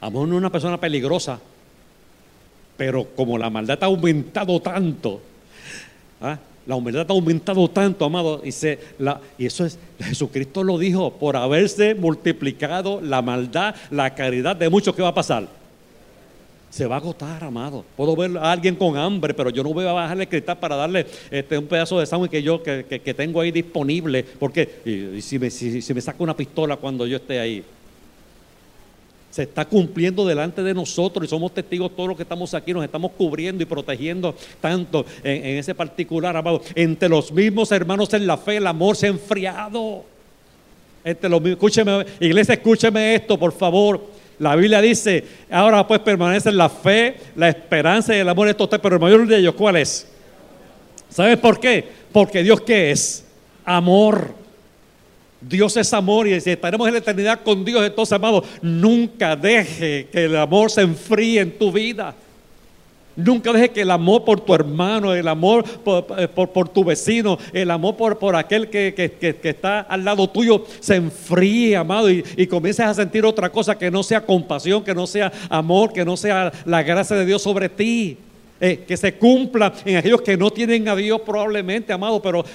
[0.02, 1.40] a lo mejor no es una persona peligrosa,
[2.76, 5.22] pero como la maldad ha aumentado tanto,
[6.20, 6.38] ¿ah?
[6.66, 8.80] La humildad ha aumentado tanto, amado, y, se,
[9.38, 14.96] y eso es, Jesucristo lo dijo, por haberse multiplicado la maldad, la caridad de muchos,
[14.96, 15.48] ¿qué va a pasar?
[16.72, 17.86] Se va a agotar, amado.
[17.96, 20.76] Puedo ver a alguien con hambre, pero yo no voy a bajarle el cristal para
[20.76, 24.82] darle este, un pedazo de sándwich que yo que, que- que tengo ahí disponible, porque
[24.84, 27.64] y, y si, me, si, si me saca una pistola cuando yo esté ahí.
[29.36, 32.86] Se está cumpliendo delante de nosotros y somos testigos todos los que estamos aquí, nos
[32.86, 36.62] estamos cubriendo y protegiendo tanto en, ese particular, amado.
[36.74, 40.06] Entre los mismos hermanos en la fe, el amor se ha enfriado.
[41.04, 44.06] Entre los escúcheme, iglesia, escúcheme esto, por favor.
[44.40, 48.70] La Biblia dice, ahora pues permanecen la fe, la esperanza y el amor de estos
[48.70, 50.08] tres, pero el mayor de ellos, ¿cuál es?
[51.10, 51.84] ¿Sabes por qué?
[52.14, 53.26] Porque Dios qué es?
[53.66, 54.45] Amor.
[55.48, 60.08] Dios es amor y si estaremos en la eternidad con Dios, entonces, amado, nunca deje
[60.12, 62.16] que el amor se enfríe en tu vida.
[63.16, 66.28] Nunca deje que el amor por tu hermano, el amor por, eh,
[66.74, 68.94] tu vecino, el amor por, por aquel que,
[69.44, 73.90] está al lado tuyo se enfríe, amado, y, y comiences a sentir otra cosa que
[73.90, 77.70] no sea compasión, que no sea amor, que no sea la gracia de Dios sobre
[77.70, 78.18] ti.
[78.58, 82.46] Eh, que se cumpla en aquellos que no tienen a Dios probablemente, amado, pero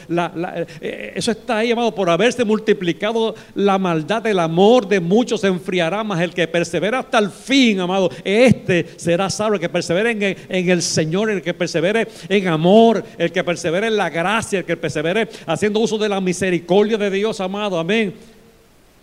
[0.80, 5.48] eh, eso está ahí, amado, por haberse multiplicado la maldad, el amor de muchos se
[5.48, 10.12] enfriará, más el que persevera hasta el fin, amado, este será salvo, el que persevere
[10.12, 14.61] en, en, el Señor, el que persevere en amor, el que persevere en la gracia,
[14.61, 18.14] el que persevere haciendo uso de la misericordia de Dios, amado, amén.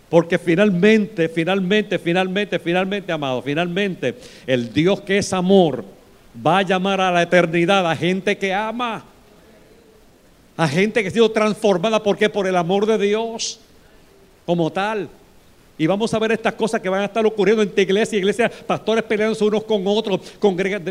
[0.08, 4.16] Porque finalmente, finalmente, finalmente, finalmente, amado, finalmente,
[4.48, 5.84] el Dios que es amor,
[6.46, 9.04] va a llamar a la eternidad a gente que ama,
[10.56, 13.60] a gente que ha sido transformada, porque Por el amor de Dios
[14.44, 15.08] como tal.
[15.80, 18.50] Y vamos a ver estas cosas que van a estar ocurriendo en tu iglesia, iglesia,
[18.66, 20.20] pastores peleándose unos con otros,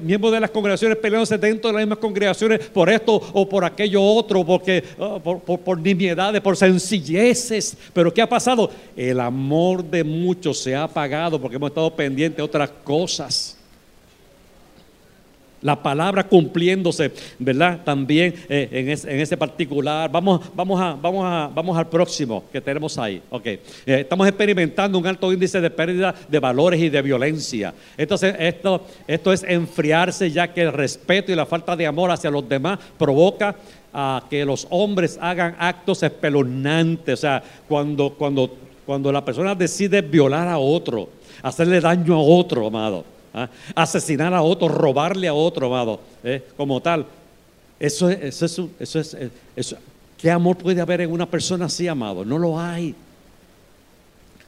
[0.01, 4.01] miembros de las congregaciones peleándose dentro de las mismas congregaciones por esto o por aquello
[4.01, 7.75] otro, porque, oh, por, por, por nimiedades, por sencilleces.
[7.91, 8.71] Pero ¿qué ha pasado?
[8.95, 13.56] El amor de muchos se ha apagado porque hemos estado pendientes de otras cosas.
[15.61, 17.81] La palabra cumpliéndose, ¿verdad?
[17.83, 20.11] También eh, en, ese particular.
[20.11, 23.21] Vamos, vamos, a, vamos, a, vamos al próximo que tenemos ahí.
[23.29, 23.59] Okay.
[23.85, 27.73] Eh, estamos experimentando un alto índice de pérdida de valores y de violencia.
[27.97, 32.29] Entonces, esto, esto es enfriarse ya que el respeto y la falta de amor hacia
[32.29, 33.55] los demás provoca
[33.91, 37.15] a que los hombres hagan actos espeluznantes.
[37.15, 38.55] O sea, cuando, cuando,
[38.85, 41.09] cuando la persona decide violar a otro,
[41.41, 43.49] hacerle daño a otro, amado ¿ah?
[43.75, 46.43] asesinar a otro, robarle a otro, amado, ¿eh?
[46.55, 47.05] como tal.
[47.79, 49.77] Eso es, eso, eso es, eh, eso,
[50.17, 52.25] ¿qué amor puede haber en una persona así, amado?
[52.25, 52.95] No lo hay.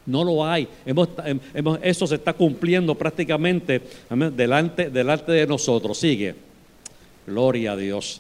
[0.06, 0.68] No lo hay.
[0.86, 1.10] Hemos,
[1.84, 3.82] eso se está cumpliendo prácticamente
[4.36, 6.00] delante, delante de nosotros.
[6.00, 6.34] Sigue.
[7.28, 8.20] Gloria a Dios.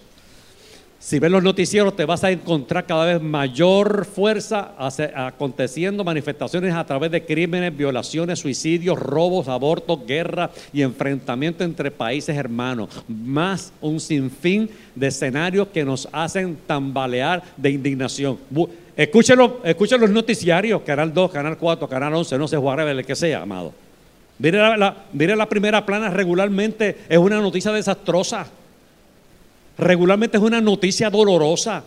[1.01, 4.73] Si ves los noticieros te vas a encontrar cada vez mayor fuerza
[5.15, 12.35] aconteciendo manifestaciones a través de crímenes, violaciones, suicidios, robos, abortos, guerra y enfrentamiento entre países
[12.35, 12.89] hermanos.
[13.07, 18.37] Más un sinfín de escenarios que nos hacen tambalear de indignación.
[18.97, 23.15] Escúchenlo, escuchen los noticiarios, Canal 2, Canal 4, Canal 11, no sé, whatever, el que
[23.15, 23.73] sea, amado.
[24.37, 28.47] Mire la primera plana regularmente, es una noticia desastrosa
[29.79, 31.83] regularmente es una noticia dolorosa.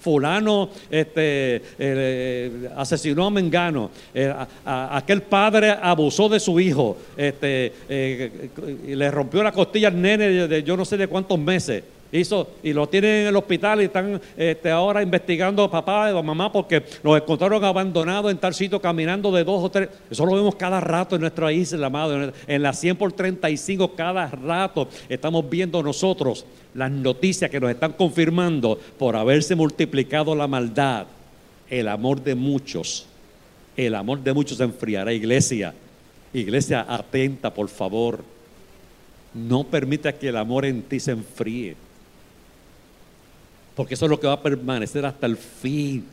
[0.00, 4.32] Fulano este, eh, asesinó a Mengano, eh,
[4.64, 8.48] aquel padre abusó de su hijo, este, eh,
[8.86, 11.84] le rompió la costilla al nene de yo no sé de cuántos meses.
[12.12, 16.22] Hizo, y lo tienen en el hospital y están este, ahora investigando a papá o
[16.24, 19.88] mamá porque los encontraron abandonados en tal sitio caminando de dos o tres.
[20.10, 22.32] Eso lo vemos cada rato en nuestra isla, amado.
[22.48, 26.44] En la 100 por 35 cada rato estamos viendo nosotros
[26.74, 31.06] las noticias que nos están confirmando por haberse multiplicado la maldad.
[31.68, 33.06] El amor de muchos,
[33.76, 35.72] el amor de muchos se enfriará, iglesia.
[36.32, 38.24] Iglesia, atenta, por favor.
[39.32, 41.76] No permita que el amor en ti se enfríe
[43.80, 46.04] porque eso es lo que va a permanecer hasta el fin.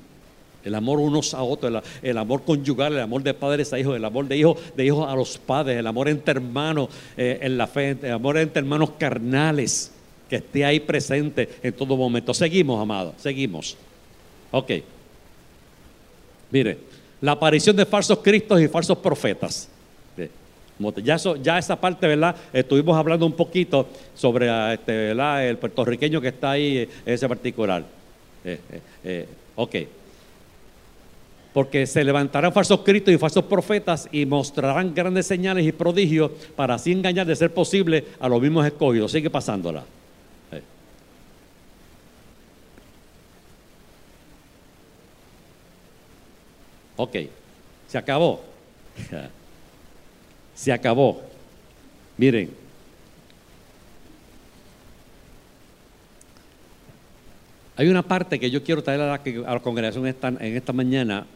[0.64, 4.06] El amor unos a otros, el, amor conyugal, el amor de padres a hijos, el
[4.06, 6.88] amor de hijos, de hijos a los padres, el amor entre hermanos
[7.18, 9.92] eh, en la fe, el amor entre hermanos carnales,
[10.30, 12.34] que esté ahí presente en todo momento.
[12.34, 13.76] Seguimos, amados, seguimos.
[14.52, 14.72] Ok.
[16.50, 16.78] Mire,
[17.20, 19.68] la aparición de falsos cristos y falsos profetas.
[21.04, 22.36] Ya, esa parte, ¿verdad?
[22.54, 27.84] Estuvimos hablando un poquito sobre ah, este, el puertorriqueño que está ahí, eh, ese particular.
[28.46, 28.60] Eh,
[29.04, 29.76] eh, ok.
[31.52, 36.76] Porque se levantarán falsos cristos y falsos profetas y mostrarán grandes señales y prodigios para
[36.76, 39.12] así engañar, de ser posible, a los mismos escogidos.
[39.12, 39.84] Sigue pasándola.
[46.98, 47.16] Ok,
[47.88, 48.42] se acabó.
[50.58, 51.22] se acabó.
[52.18, 52.50] Miren,
[57.76, 61.28] hay una parte que yo quiero traer a la, congregación en esta mañana,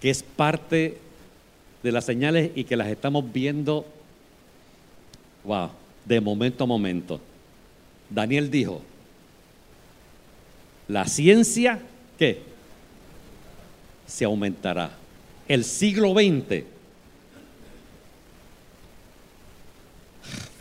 [0.00, 0.98] que es parte
[1.82, 3.84] de las señales y que las estamos viendo,
[5.42, 5.70] wow,
[6.04, 7.20] de momento a momento.
[8.08, 8.82] Daniel dijo,
[10.86, 11.80] la ciencia,
[12.16, 12.40] ¿qué?
[14.06, 14.92] Se aumentará.
[15.48, 16.66] El siglo XX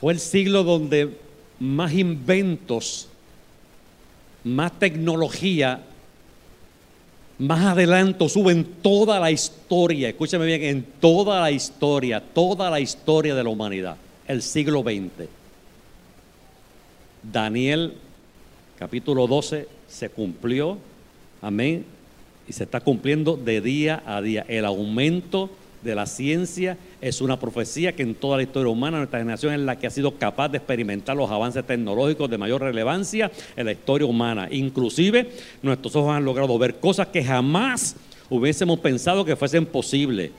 [0.02, 1.16] fue el siglo donde
[1.60, 3.08] más inventos,
[4.43, 5.84] más tecnología,
[7.38, 13.36] más adelanto suben toda la historia, escúchame bien, en toda la historia, toda la historia
[13.36, 13.95] de la humanidad,
[14.28, 15.30] el siglo XX.
[17.22, 17.93] Daniel
[18.80, 20.80] capítulo 12 se cumplió,
[21.43, 21.86] amén,
[22.47, 24.45] y se está cumpliendo de día a día.
[24.47, 25.52] El aumento
[25.84, 29.59] de la ciencia es una profecía que en toda la historia humana nuestra generación es
[29.59, 33.71] la que ha sido capaz de experimentar los avances tecnológicos de mayor relevancia en la
[33.71, 34.47] historia humana.
[34.51, 35.29] Inclusive
[35.61, 37.95] nuestros ojos han logrado ver cosas que jamás
[38.29, 40.32] hubiésemos pensado que fuesen posibles.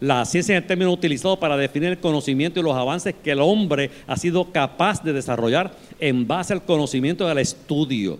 [0.00, 3.40] La ciencia es el término utilizado para definir el conocimiento y los avances que el
[3.40, 8.18] hombre ha sido capaz de desarrollar en base al conocimiento del estudio.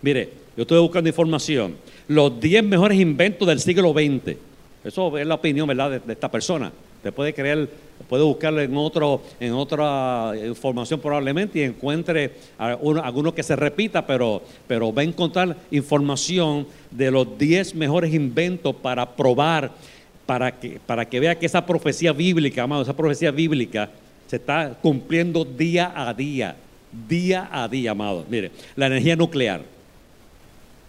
[0.00, 1.74] Mire, yo estoy buscando información.
[2.06, 4.36] Los 10 mejores inventos del siglo XX.
[4.84, 6.70] Eso es la opinión, ¿verdad?, de, esta persona.
[6.96, 7.68] Usted puede creer,
[8.08, 14.42] puede buscarlo en, otro, en otra información probablemente y encuentre alguno que se repita, pero,
[14.66, 19.70] pero va a encontrar información de los 10 mejores inventos para probar
[20.26, 23.90] para que, para que vea que esa profecía bíblica, amado, esa profecía bíblica
[24.26, 26.56] se está cumpliendo día a día,
[27.08, 28.24] día a día, amado.
[28.28, 29.62] Mire, la energía nuclear.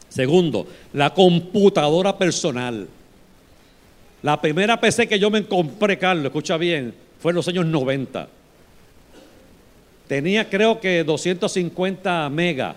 [0.10, 2.88] Segundo, la computadora personal.
[4.26, 8.28] La primera PC que yo me compré, Carlos, escucha bien, fue en los años 90.
[10.08, 12.74] Tenía creo que 250 mega,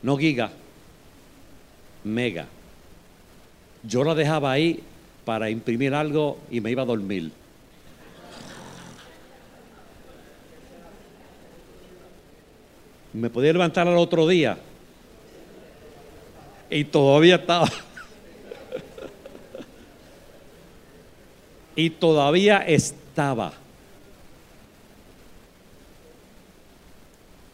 [0.00, 0.52] no giga,
[2.04, 2.46] mega.
[3.82, 4.78] Yo la dejaba ahí
[5.24, 7.32] para imprimir algo y me iba a dormir.
[13.12, 14.56] Me podía levantar al otro día
[16.70, 17.68] y todavía estaba.
[21.76, 23.52] Y todavía estaba.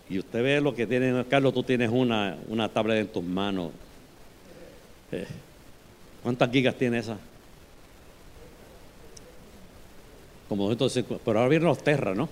[0.09, 3.73] Y usted ve lo que tiene, Carlos, tú tienes una, una tablet en tus manos.
[5.11, 5.27] Eh,
[6.23, 7.19] ¿Cuántas gigas tiene esa?
[10.49, 12.29] Como pero ahora vienen los Terra, ¿no?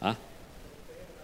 [0.00, 0.16] Ah,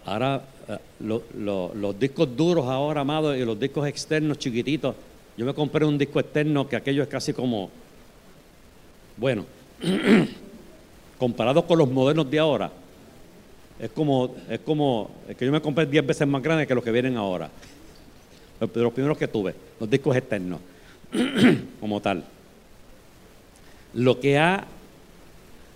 [0.05, 4.95] ahora eh, los discos duros ahora, amados, y los discos externos chiquititos.
[5.37, 7.69] Yo me compré un disco externo que aquello es casi como,
[9.17, 9.45] bueno,
[11.17, 12.71] comparado con los modernos de ahora,
[13.79, 16.91] es como, es como, que yo me compré 10 veces más grande que los que
[16.91, 17.49] vienen ahora.
[18.59, 20.59] De los primeros que tuve, los discos externos,
[21.79, 22.23] como tal.
[23.95, 24.67] Lo que ha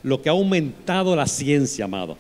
[0.06, 2.16] lo que ha aumentado la ciencia, amado.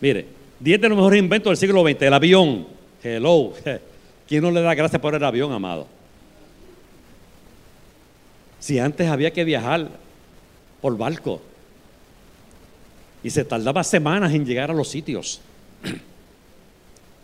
[0.00, 0.24] Mire,
[0.58, 2.66] 10 de los mejores inventos del siglo XX, el avión.
[3.02, 3.52] Hello.
[4.26, 5.86] ¿Quién no le da gracias por el avión, amado?
[8.58, 9.90] Si antes había que viajar
[10.84, 11.40] por barco
[13.22, 15.40] y se tardaba semanas en llegar a los sitios.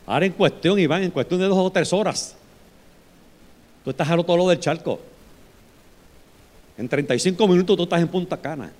[0.06, 2.34] Ahora en cuestión, Iván, en cuestión de dos o tres horas,
[3.84, 4.98] tú estás al otro lado del charco.
[6.78, 8.72] En 35 minutos tú estás en Punta Cana.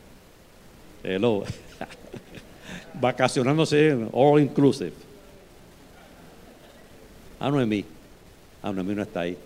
[1.04, 1.44] Hello.
[2.94, 4.94] Vacacionándose all inclusive.
[7.38, 7.84] Ah, Noemí.
[8.62, 9.36] Ah, Noemí no está ahí.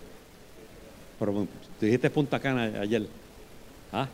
[1.19, 3.05] Pero tú dijiste Punta Cana ayer.
[3.91, 4.07] ¿Ah?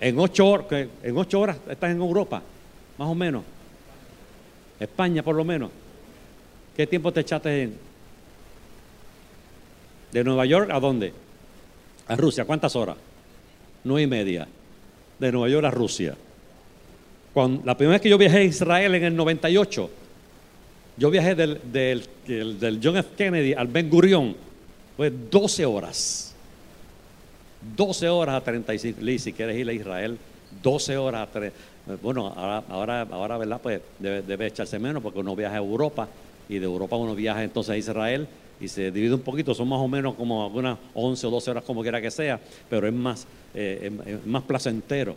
[0.00, 2.42] En ocho, horas, estás en Europa,
[2.98, 3.44] más o menos.
[4.78, 5.70] España, por lo menos.
[6.76, 7.78] ¿Qué tiempo te echaste en?
[10.12, 11.12] ¿De Nueva York a dónde?
[12.08, 12.44] A Rusia.
[12.44, 12.96] ¿Cuántas horas?
[13.84, 14.46] Nueve y media.
[15.18, 16.16] De Nueva York a Rusia
[17.36, 19.90] la primera vez que yo viajé a Israel en el 98,
[20.96, 23.10] yo viajé del, del, John F.
[23.14, 24.34] Kennedy al Ben Gurion,
[24.96, 26.34] fue 12 horas.
[27.76, 29.00] 12 horas a 35.
[29.00, 30.18] Lee, si quieres ir a Israel,
[30.62, 31.52] 12 horas a 3.
[32.02, 33.60] Bueno, ahora, ahora, ahora ¿verdad?
[33.62, 36.08] Pues debe, echarse menos porque uno viaja a Europa
[36.48, 38.26] y de Europa uno viaja entonces a Israel
[38.60, 41.64] y se divide un poquito, son más o menos como algunas 11 o 12 horas
[41.64, 42.40] como quiera que sea,
[42.70, 45.14] pero es más, eh, más placentero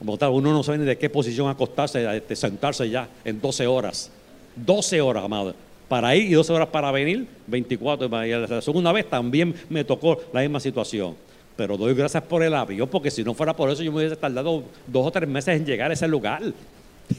[0.00, 3.66] como tal, uno no sabe ni de qué posición acostarse, este, sentarse ya en 12
[3.66, 4.10] horas.
[4.56, 5.54] 12 horas, amado.
[5.88, 8.06] Para ir y 12 horas para venir, 24.
[8.24, 11.14] Y la segunda vez también me tocó la misma situación.
[11.60, 14.16] Pero doy gracias por el avión, porque si no fuera por eso yo me hubiese
[14.16, 16.40] tardado dos o tres meses en llegar a ese lugar.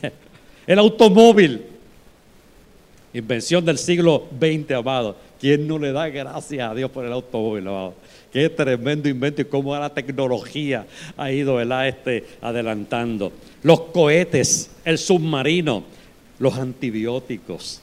[0.66, 1.62] el automóvil.
[3.14, 5.16] Invención del siglo XX, amado.
[5.40, 7.94] ¿Quién no le da gracias a Dios por el automóvil, amado?
[8.34, 13.32] Qué tremendo invento y cómo la tecnología ha ido Este, adelantando.
[13.62, 15.84] Los cohetes, el submarino,
[16.40, 17.80] los antibióticos.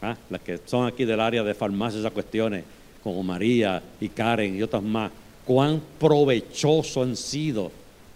[0.00, 0.16] ¿Ah?
[0.30, 2.64] Las que son aquí del área de farmacia, esas cuestiones,
[3.02, 5.12] como María y Karen y otras más.
[5.44, 7.70] Cuán provechosos han sido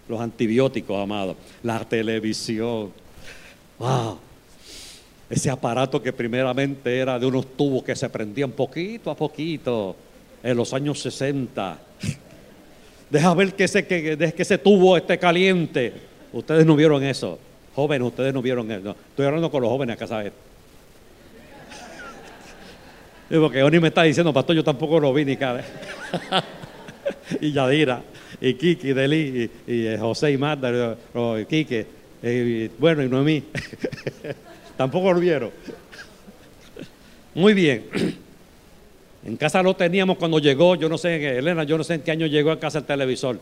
[0.07, 1.37] los antibióticos, amados.
[1.63, 2.91] La televisión.
[3.77, 4.17] ¡Wow!
[5.29, 9.95] Ese aparato que primeramente era de unos tubos que se prendían poquito a poquito
[10.41, 11.77] en los años 60.
[13.09, 15.93] Deja ver que ese, que, que ese tubo esté caliente.
[16.33, 17.37] Ustedes no vieron eso.
[17.75, 18.95] Jóvenes, ustedes no vieron eso.
[19.09, 20.33] Estoy hablando con los jóvenes acá, ¿sabes?
[23.29, 25.63] Porque Oni me está diciendo, pastor, yo tampoco lo vi ni cara.
[27.41, 28.03] y Yadira,
[28.41, 30.97] y Kiki, Deli, y, y, José y Marta,
[31.39, 31.85] y Kike,
[32.23, 33.43] y, bueno, y Noemí.
[34.77, 35.51] tampoco lo vieron.
[37.35, 37.85] Muy bien.
[39.21, 42.11] En casa lo teníamos cuando llegó, yo no sé, Elena, yo no sé en qué
[42.11, 43.37] año llegó a casa el televisor,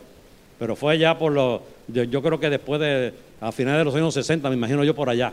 [0.58, 4.12] pero fue ya por los, yo, creo que después de, a finales de los años
[4.12, 5.32] 60, me imagino yo por allá.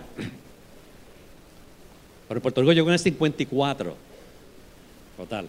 [2.29, 3.95] Pero Puerto Rico llegó en el 54,
[5.17, 5.49] total.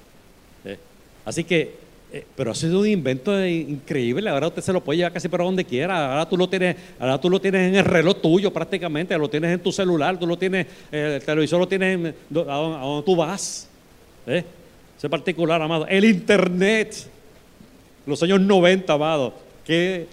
[0.64, 0.80] ¿eh?
[1.26, 1.76] Así que,
[2.16, 5.44] eh, pero ha sido un invento increíble, ahora usted se lo puede llevar casi para
[5.44, 9.18] donde quiera, ahora tú lo tienes, ahora tú lo tienes en el reloj tuyo prácticamente,
[9.18, 13.18] lo tienes en tu celular, tú lo tienes, el televisor lo tienes a donde tú
[13.18, 13.68] vas.
[14.28, 14.46] ¿eh?
[14.98, 15.86] ese particular, amado.
[15.88, 16.96] El Internet,
[18.06, 19.34] los años 90, amado.
[19.66, 20.08] Qué,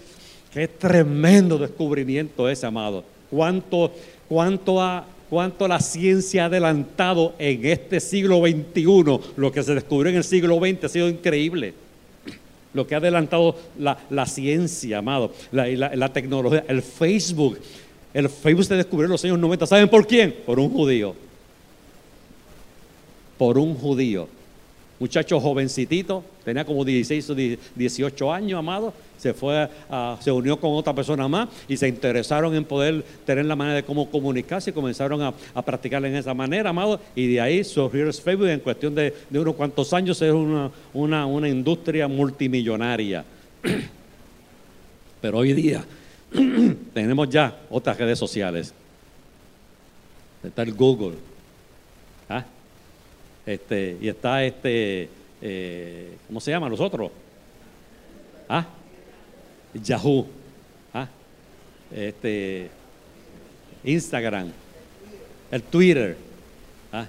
[0.79, 3.05] tremendo descubrimiento ese, amado.
[3.31, 3.93] Cuánto,
[4.29, 9.21] cuánto, cuánto la ciencia ha adelantado en este siglo XXI.
[9.37, 11.75] Lo que se descubrió en el siglo XX ha sido increíble.
[12.75, 17.59] Lo que ha adelantado la, ciencia, amado, la, la tecnología, el Facebook.
[18.15, 19.67] El Facebook se descubrió en los años 90.
[19.67, 20.35] ¿Saben por quién?
[20.47, 21.15] Por un judío.
[23.39, 24.29] Por un judío
[25.03, 27.35] muchacho jovencitito, tenía como 16 o
[27.75, 29.69] 18 años, amado, se fue,
[30.21, 33.83] se unió con otra persona más y se interesaron en poder tener la manera de
[33.83, 38.07] cómo comunicarse y comenzaron a, a practicar en esa manera, amado, y de ahí surgió
[38.07, 43.25] el Facebook en cuestión de, unos cuantos años es una, una, una industria multimillonaria.
[45.21, 45.85] Pero hoy día
[46.95, 48.73] tenemos ya otras redes sociales.
[50.45, 51.17] Está el Google,
[53.45, 55.09] este, y está este,
[55.41, 56.69] eh, ¿cómo se llama?
[56.69, 57.11] Los otros.
[58.49, 58.67] ¿Ah?
[59.75, 60.27] Yahoo.
[60.95, 61.09] ¿Ah?
[61.91, 62.71] Este,
[63.85, 64.53] Instagram.
[65.51, 66.17] El Twitter.
[66.93, 67.07] ¿Ah?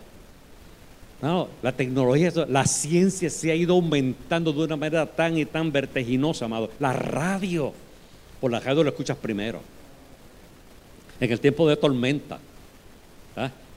[1.21, 5.71] No, la tecnología, la ciencia se ha ido aumentando de una manera tan y tan
[5.71, 6.69] vertiginosa, amado.
[6.79, 7.73] La radio,
[8.41, 9.61] por la radio lo escuchas primero.
[11.19, 12.39] En el tiempo de tormenta.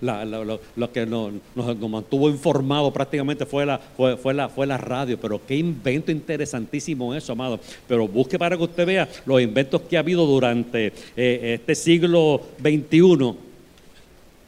[0.01, 5.57] Lo, que nos, mantuvo informados prácticamente fue la, fue, la, fue la radio, pero qué
[5.57, 7.59] invento interesantísimo eso, amado.
[7.89, 12.41] Pero busque para que usted vea los inventos que ha habido durante eh, este siglo
[12.61, 13.47] XXI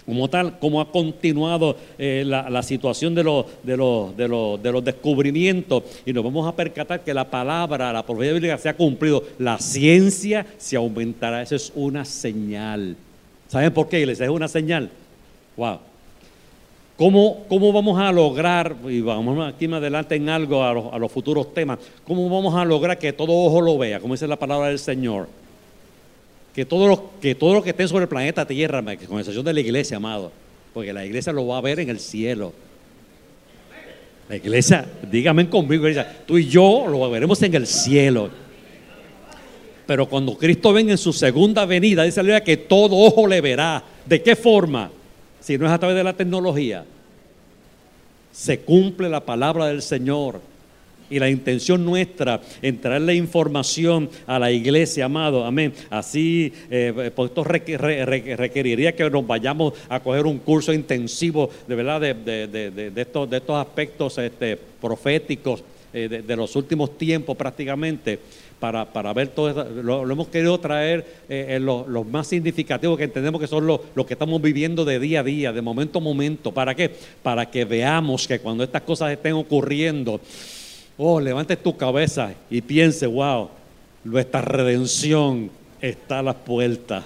[0.09, 4.72] como tal, como ha continuado eh, la, situación de los, de, los, de, los, de
[4.72, 8.74] los descubrimientos, y nos vamos a percatar que la palabra, la profecía bíblica se ha
[8.74, 12.96] cumplido, la ciencia se aumentará, eso es una señal.
[13.49, 14.24] ¿Saben por qué, iglesia?
[14.24, 14.88] Es una señal.
[15.59, 15.81] Wow.
[16.97, 21.53] ¿Cómo, ¿Cómo, vamos a lograr, y vamos aquí más adelante en algo a los, futuros
[21.53, 24.79] temas, cómo vamos a lograr que todo ojo lo vea, como dice la palabra del
[24.79, 25.29] Señor?
[26.55, 29.53] Que todo lo que, todo lo que esté sobre el planeta Tierra, con excepción de
[29.53, 30.33] la iglesia, amado,
[30.73, 32.53] porque la iglesia lo va a ver en el cielo.
[34.29, 38.31] La iglesia, dígame conmigo, iglesia, tú y yo lo veremos en el cielo.
[39.87, 43.83] Pero cuando Cristo venga en su segunda venida, dice la que todo ojo le verá.
[44.05, 44.91] ¿De qué forma?
[45.41, 46.84] Si no es a través de la tecnología,
[48.32, 50.41] se cumple la palabra del Señor.
[51.11, 55.72] Y la intención nuestra en traerle información a la iglesia, amado, amén.
[55.88, 61.99] Así, eh, pues esto requeriría que nos vayamos a coger un curso intensivo de verdad
[62.03, 65.64] de, estos, de estos aspectos este, proféticos
[65.95, 68.18] eh, de, los últimos tiempos prácticamente
[68.59, 69.64] para, para ver todo eso.
[69.83, 74.14] Lo, hemos querido traer eh, en los más significativos que entendemos que son los, que
[74.14, 76.53] estamos viviendo de día a día, de momento a momento.
[76.53, 76.95] ¿Para qué?
[77.22, 80.21] Para que veamos que cuando estas cosas estén ocurriendo,
[80.97, 83.49] oh, levantes tu cabeza y piense, wow,
[84.05, 87.05] nuestra redención está a las puertas.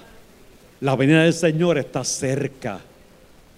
[0.81, 2.79] La venida del Señor está cerca.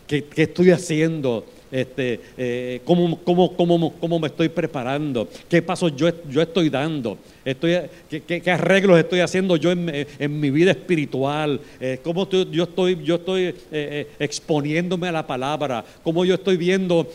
[0.07, 1.45] ¿Qué, qué estoy haciendo?
[1.75, 7.17] Este, eh, cómo, cómo, cómo, cómo, me estoy preparando, qué pasos yo, yo estoy dando,
[7.43, 7.77] estoy,
[8.09, 13.03] qué, qué, arreglos estoy haciendo yo en, en mi vida espiritual, eh, cómo yo estoy,
[13.03, 17.11] yo estoy eh, eh, exponiéndome a la palabra, cómo yo estoy viendo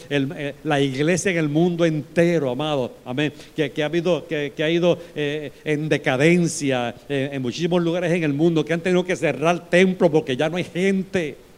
[0.65, 4.70] la iglesia en el mundo entero, amado, amén, que, que ha, habido, que, que ha
[4.70, 10.11] ido en decadencia en muchísimos lugares en el mundo, que han tenido que cerrar templos
[10.11, 11.49] porque ya no hay gente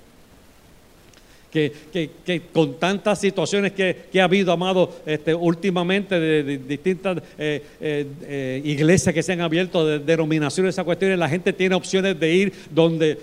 [1.52, 8.62] que, con tantas situaciones que, ha habido, amado, este, últimamente de, distintas eh, eh, eh,
[8.64, 12.52] iglesias que se han abierto, de denominaciones, esas cuestiones, la gente tiene opciones de ir
[12.70, 13.18] donde,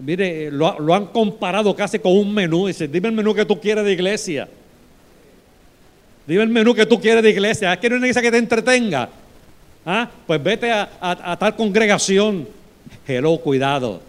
[0.00, 2.66] mire, lo, han comparado casi con un menú.
[2.66, 4.46] Dice, dime el menú que tú quieres de iglesia.
[6.26, 7.72] Dime el menú que tú quieres de iglesia.
[7.72, 9.08] ¿Ah, ¿Quieres una iglesia que te entretenga?
[9.86, 10.10] ¿Ah?
[10.26, 12.46] Pues vete a, a tal congregación.
[13.06, 14.02] Hello, cuidado.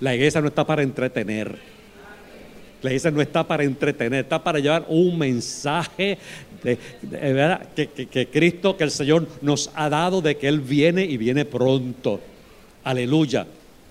[0.00, 1.75] La iglesia no está para entretener.
[2.86, 6.18] La iglesia no está para entretener, está para llevar un mensaje
[6.62, 6.78] de.
[7.74, 12.20] Que, Cristo, que el Señor nos ha dado de que Él viene y viene pronto.
[12.84, 13.44] Aleluya.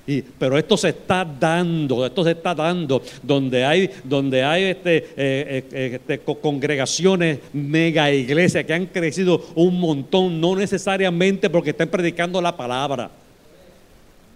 [0.08, 4.98] Y, pero esto se está dando, esto se está dando donde hay, donde hay este,
[4.98, 11.90] eh, eh, este, congregaciones, mega iglesias que han crecido un montón, no necesariamente porque estén
[11.90, 13.12] predicando la palabra,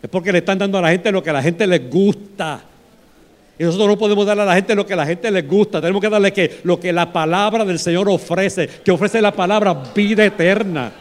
[0.04, 2.66] es porque le están dando a la gente lo que a la gente les gusta.
[3.60, 5.82] Y nosotros no podemos darle a la gente lo que a la gente les gusta.
[5.82, 10.26] Tenemos que darle lo que la palabra del Señor ofrece, que ofrece la palabra vida
[10.26, 10.94] eterna,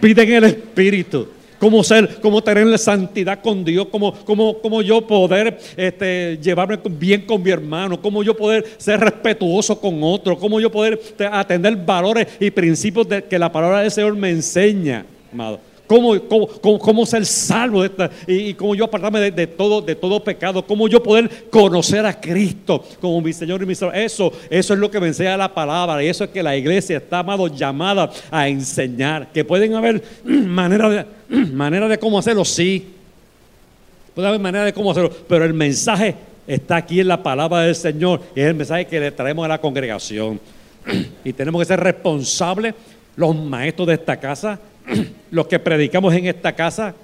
[0.00, 1.28] vida en el Espíritu.
[1.60, 6.76] Cómo ser, cómo tener la santidad con Dios, cómo, cómo, cómo yo poder este, llevarme
[6.90, 11.00] bien con mi hermano, cómo yo poder ser respetuoso con otro, cómo yo poder
[11.30, 17.26] atender valores y principios que la palabra del Señor me enseña, amado cómo, cómo, ser
[17.26, 17.84] salvo
[18.26, 22.82] y, cómo yo apartarme de, todo, de todo pecado, cómo yo poder conocer a Cristo
[23.00, 23.96] como mi Señor y mi Señor.
[23.96, 26.96] Eso, eso es lo que me enseña la palabra y eso es que la iglesia
[26.96, 29.28] está, amado, llamada a enseñar.
[29.32, 32.86] Que pueden haber maneras de, de cómo hacerlo, sí.
[34.14, 36.14] Puede haber maneras de cómo hacerlo, pero el mensaje
[36.46, 39.48] está aquí en la palabra del Señor y es el mensaje que le traemos a
[39.48, 40.40] la congregación.
[41.24, 42.74] Y tenemos que ser responsables,
[43.14, 44.58] los maestros de esta casa,
[45.30, 46.94] los que predicamos en esta casa,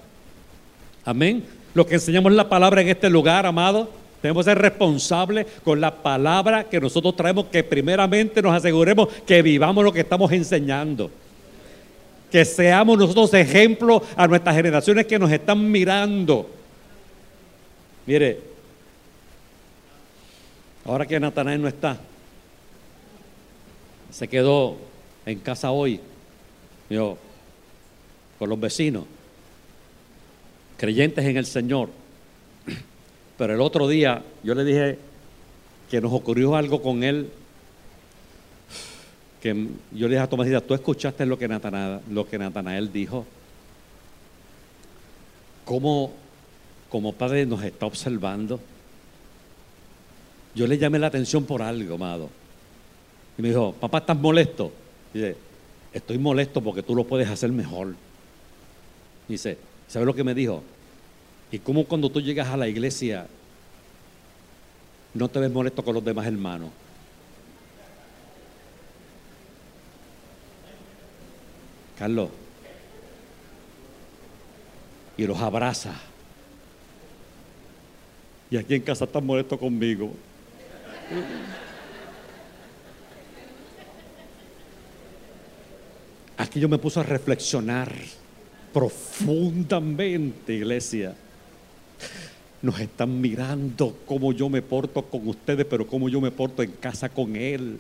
[1.05, 1.45] amén,
[1.75, 3.91] los que enseñamos la palabra en este lugar, amado,
[4.21, 9.43] tenemos que ser responsables con la palabra que nosotros traemos, que primeramente nos aseguremos que
[9.43, 11.11] vivamos lo que estamos enseñando.
[12.31, 16.51] Que seamos nosotros ejemplo a nuestras generaciones que nos están mirando.
[18.07, 18.41] Mire,
[20.85, 21.99] ahora que Natanael no está,
[24.11, 24.77] se quedó
[25.27, 26.01] en casa hoy.
[26.91, 27.19] Yo,
[28.39, 29.05] con los vecinos,
[30.77, 31.89] creyentes en el Señor.
[33.37, 34.99] Pero el otro día yo le dije
[35.91, 37.31] que nos ocurrió algo con él,
[39.41, 43.25] que yo le dije a Tomás, tú escuchaste lo que Natanael, lo que Natanael dijo,
[45.65, 46.13] cómo
[46.89, 48.61] como padre nos está observando.
[50.55, 52.31] Yo le llamé la atención por algo, amado.
[53.37, 54.73] Y me dijo, papá, ¿estás molesto?
[55.13, 55.37] Dice,
[55.93, 57.95] estoy molesto porque tú lo puedes hacer mejor.
[59.29, 60.63] Dice, ¿sabe lo que me dijo?
[61.53, 63.27] Y cómo cuando tú llegas a la iglesia
[65.15, 66.71] no te ves molesto con los demás hermanos.
[71.99, 72.31] Carlos.
[75.17, 75.95] Y los abraza.
[78.51, 80.13] Y aquí en casa están molesto conmigo.
[86.37, 87.93] Aquí yo me puse a reflexionar
[88.73, 91.15] profundamente, iglesia.
[92.61, 96.73] Nos están mirando cómo yo me porto con ustedes, pero cómo yo me porto en
[96.73, 97.79] casa con Él.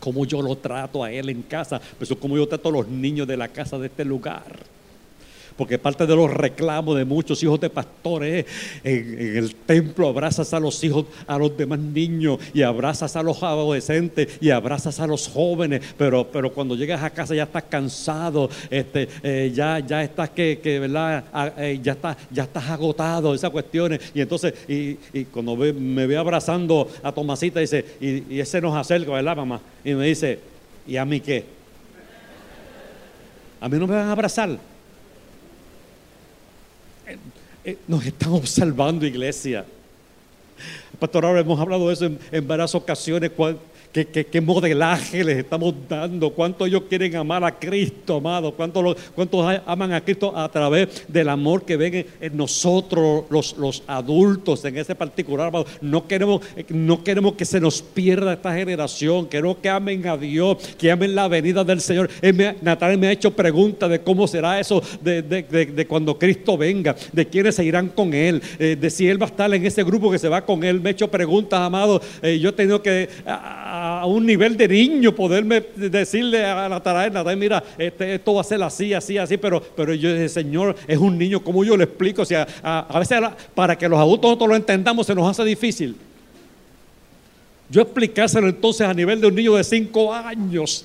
[0.00, 3.26] Cómo yo lo trato a Él en casa, pero cómo yo trato a los niños
[3.26, 4.75] de la casa de este lugar
[5.56, 8.46] porque parte de los reclamos de muchos hijos de pastores
[8.84, 13.42] en, el templo abrazas a los hijos, a los demás niños y abrazas a los
[13.42, 18.50] adolescentes y abrazas a los jóvenes, pero, pero cuando llegas a casa ya estás cansado,
[18.70, 21.24] este, eh, ya, ya estás que, que ¿verdad?
[21.58, 24.00] Eh, ya, estás, ya estás agotado, esas cuestiones.
[24.14, 24.96] Y entonces, y,
[25.26, 29.60] cuando me ve abrazando a Tomasita, dice, y, y ese nos acerca, ¿verdad, mamá?
[29.84, 30.38] Y me dice,
[30.86, 31.44] ¿y a mí qué?
[33.60, 34.58] A mí no me van a abrazar.
[37.64, 39.64] Eh, nos están observando, iglesia.
[40.98, 43.30] Pastor, ahora hemos hablado de eso en, varias ocasiones,
[44.04, 49.92] qué, modelaje les estamos dando, cuánto ellos quieren amar a Cristo, amado, cuánto, cuántos aman
[49.92, 54.94] a Cristo a través del amor que ven en, nosotros, los, los, adultos, en ese
[54.94, 55.66] particular, amado.
[55.80, 60.58] No queremos, no queremos que se nos pierda esta generación, queremos que amen a Dios,
[60.78, 62.10] que amen la venida del Señor.
[62.60, 67.54] Natalia me ha hecho preguntas de cómo será eso de, cuando Cristo venga, de quiénes
[67.54, 70.18] se irán con Él, eh, de si Él va a estar en ese grupo que
[70.18, 70.80] se va con Él.
[70.80, 72.00] Me ha hecho preguntas, amado.
[72.22, 73.08] Eh, yo he tenido que
[74.06, 78.92] un nivel de niño poderme decirle a Natalia, mira, este, esto va a ser así,
[78.94, 82.24] así, así, pero, pero yo dije, Señor, es un niño, ¿cómo yo le explico?
[82.24, 83.18] Sea, a, veces
[83.54, 85.96] para que los adultos nosotros lo entendamos se nos hace difícil.
[87.68, 90.84] Yo explicárselo entonces a nivel de un niño de cinco años,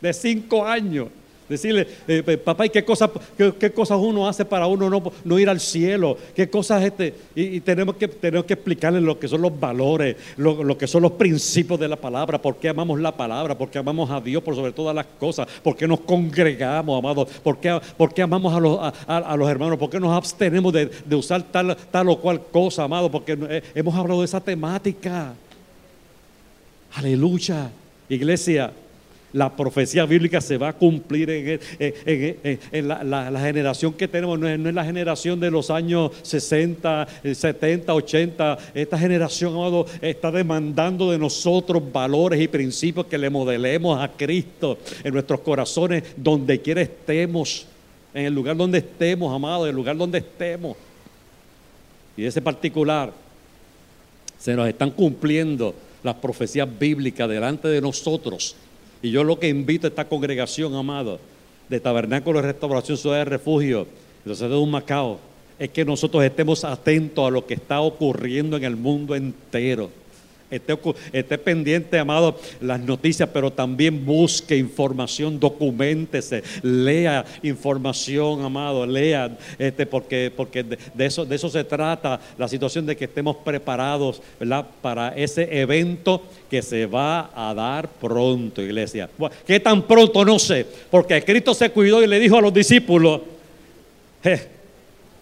[0.00, 1.08] de cinco años.
[1.48, 5.60] Decirle, eh, papá, ¿y qué cosas, qué, uno hace para uno no, no ir al
[5.60, 6.18] cielo?
[6.34, 7.14] ¿Qué cosas este?
[7.36, 11.12] Y, tenemos, que, tenemos que explicarle lo que son los valores, lo, que son los
[11.12, 14.56] principios de la palabra, por qué amamos la palabra, por qué amamos a Dios por
[14.56, 19.36] sobre todas las cosas, por qué nos congregamos, amados, por qué, amamos a los, a,
[19.36, 23.38] los, hermanos, por qué nos abstenemos de, usar tal, tal o cual cosa, amado, porque
[23.48, 25.32] eh, hemos hablado de esa temática.
[26.94, 27.70] Aleluya.
[28.08, 28.72] Iglesia,
[29.32, 34.84] la profecía bíblica se va a cumplir en, la, generación que tenemos, no es, la
[34.84, 38.58] generación de los años 60, 70, 80.
[38.74, 44.78] Esta generación, amado, está demandando de nosotros valores y principios que le modelemos a Cristo
[45.02, 47.66] en nuestros corazones, donde quiera estemos,
[48.14, 50.76] en el lugar donde estemos, amado, en el lugar donde estemos.
[52.16, 53.12] Y ese particular,
[54.38, 58.56] se nos están cumpliendo las profecías bíblicas delante de nosotros
[59.02, 61.18] y yo lo que invito a esta congregación, amado,
[61.68, 63.86] de Tabernáculo de Restauración Ciudad de Refugio,
[64.24, 65.18] de de un Macao,
[65.58, 69.90] es que nosotros estemos atentos a lo que está ocurriendo en el mundo entero.
[70.48, 79.86] Esté, pendiente, amado, las noticias, pero también busque información, documentese, lea información, amado, lea, este,
[79.86, 84.22] porque, porque de, eso, de eso se trata, la situación de que estemos preparados
[84.80, 89.10] para ese evento que se va a dar pronto, iglesia.
[89.44, 90.24] ¿Qué tan pronto?
[90.24, 93.20] No sé, porque Cristo se cuidó y le dijo a los discípulos,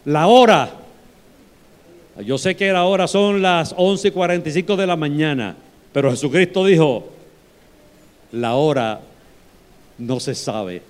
[0.04, 0.83] la hora
[2.22, 5.56] yo sé que ahora son las 11 y 45 de la mañana,
[5.92, 7.08] pero Jesucristo dijo,
[8.32, 9.00] la hora
[9.98, 10.82] no se sabe.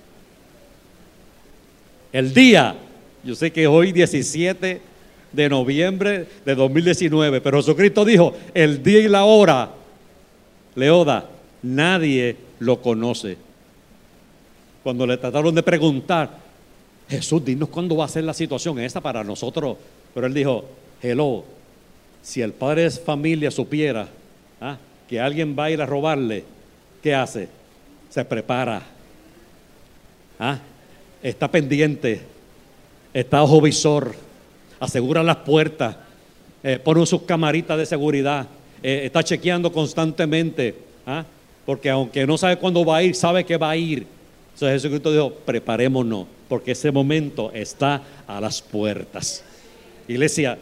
[2.13, 2.75] El día,
[3.23, 4.81] yo sé que hoy 17
[5.31, 9.71] de noviembre de 2019, pero Jesucristo dijo, el día y la hora,
[10.75, 11.27] Leoda,
[11.63, 13.37] nadie lo conoce.
[14.83, 16.29] Cuando le trataron de preguntar,
[17.09, 19.77] Jesús, dinos cuándo va a ser la situación esa para nosotros,
[20.13, 20.65] pero él dijo,
[21.07, 21.43] Hello,
[22.23, 24.07] si el padre de familia supiera
[24.59, 24.75] ¿ah?
[25.07, 26.43] que alguien va a ir a robarle,
[27.03, 27.47] ¿qué hace?
[28.09, 28.81] Se prepara.
[30.39, 30.57] ¿ah?
[31.21, 32.21] Está pendiente,
[33.13, 34.15] está ojo visor,
[34.79, 35.95] asegura las puertas,
[36.63, 38.47] eh, pone sus camaritas de seguridad,
[38.81, 40.73] eh, está chequeando constantemente,
[41.05, 41.23] ¿ah?
[41.67, 44.07] porque aunque no sabe cuándo va a ir, sabe que va a ir.
[44.55, 49.43] Entonces Jesucristo dijo, preparémonos, porque ese momento está a las puertas.
[50.07, 50.57] Iglesia,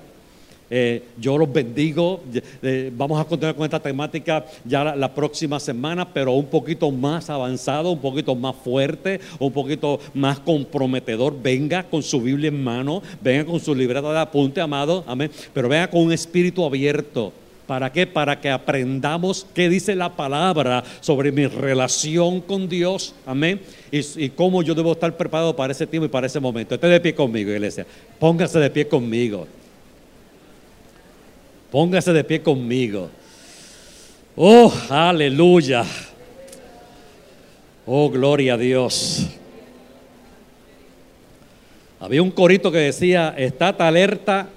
[0.75, 2.23] eh, yo los bendigo.
[2.63, 7.29] Eh, vamos a continuar con esta temática ya la, próxima semana, pero un poquito más
[7.29, 11.39] avanzado, un poquito más fuerte, un poquito más comprometedor.
[11.39, 15.29] Venga con su Biblia en mano, venga con su libreta de apunte, amado, amén.
[15.53, 17.31] Pero venga con un espíritu abierto.
[17.67, 18.07] ¿Para qué?
[18.07, 23.13] Para que aprendamos qué dice la palabra sobre mi relación con Dios.
[23.27, 23.61] Amén.
[23.91, 26.73] Y, y, cómo yo debo estar preparado para ese tiempo y para ese momento.
[26.73, 27.85] Esté de pie conmigo, iglesia.
[28.17, 29.45] Póngase de pie conmigo.
[31.73, 33.09] Póngase de pie conmigo.
[34.35, 35.83] Oh, aleluya.
[37.87, 39.25] Oh, gloria a Dios.
[41.99, 44.49] Había un corito que decía, estate alerta,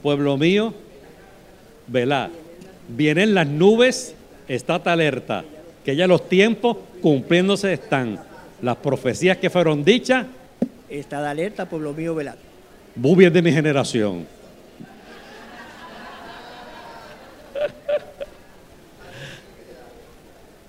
[0.00, 0.72] pueblo mío,
[1.88, 2.30] velá.
[2.86, 4.14] Vienen las nubes,
[4.46, 5.44] estate alerta,
[5.84, 8.20] que ya los tiempos cumpliéndose están.
[8.62, 10.26] Las profecías que fueron dichas.
[10.88, 12.36] Estad alerta, pueblo mío, velá.
[12.94, 14.26] Bubies de mi generación.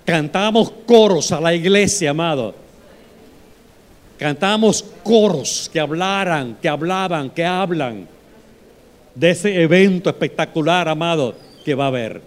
[0.04, 2.54] Cantábamos coros a la iglesia, amado.
[4.18, 8.06] Cantábamos coros que hablaran, que hablaban, que hablan
[9.14, 11.34] de ese evento espectacular, amado,
[11.64, 12.20] que va a haber.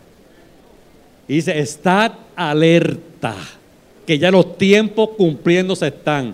[1.27, 3.35] Y dice, estad alerta,
[4.05, 6.33] que ya los tiempos cumpliéndose están.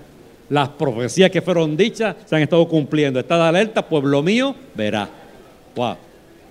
[0.54, 3.20] Las profecías que fueron dichas se han estado cumpliendo.
[3.20, 5.10] Está de alerta, pueblo mío, verá.
[5.76, 5.96] Wow.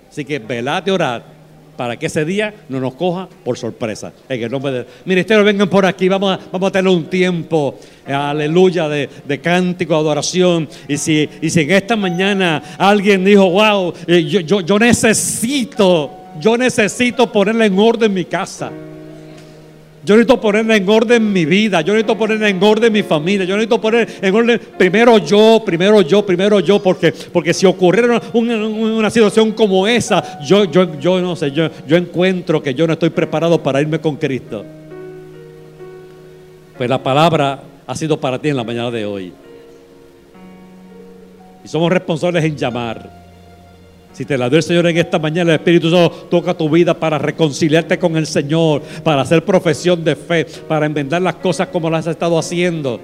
[0.09, 1.21] Así que velad y orad
[1.77, 4.11] para que ese día no nos coja por sorpresa.
[4.27, 7.79] En el nombre del ministerio, vengan por aquí, vamos a, vamos a tener un tiempo,
[8.05, 10.67] aleluya, de, de cántico, adoración.
[10.89, 16.11] Y si, y si en esta mañana alguien dijo, wow, eh, yo, yo, yo necesito,
[16.41, 18.69] yo necesito ponerle en orden mi casa.
[20.05, 23.55] Yo necesito poner en orden mi vida, yo necesito poner en orden mi familia, yo
[23.55, 28.65] necesito poner en orden primero yo, primero yo, primero yo, porque, porque si ocurriera una,
[28.65, 32.93] una situación como esa, yo, yo, yo no sé, yo, yo encuentro que yo no
[32.93, 34.65] estoy preparado para irme con Cristo.
[36.77, 39.31] Pues la palabra ha sido para ti en la mañana de hoy.
[41.63, 43.22] Y somos responsables en llamar.
[44.13, 46.93] Si te la dio el Señor en esta mañana, el Espíritu Santo toca tu vida
[46.93, 51.89] para reconciliarte con el Señor, para hacer profesión de fe, para enmendar las cosas como
[51.89, 52.99] las has estado haciendo.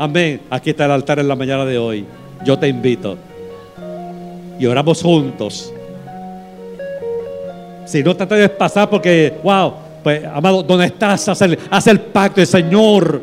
[0.00, 0.40] Amén.
[0.50, 2.04] Aquí está el altar en la mañana de hoy.
[2.44, 3.16] Yo te invito.
[4.58, 5.72] Y oramos juntos.
[7.84, 11.28] Si no te atreves a pasar porque, wow, pues amado, ¿dónde estás?
[11.28, 13.22] Haz el, haz el pacto, el Señor.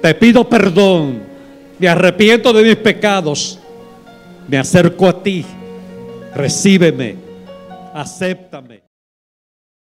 [0.00, 1.22] Te pido perdón.
[1.78, 3.60] Me arrepiento de mis pecados.
[4.48, 5.46] Me acerco a ti
[6.34, 7.16] recíbeme,
[7.94, 8.81] acéptame.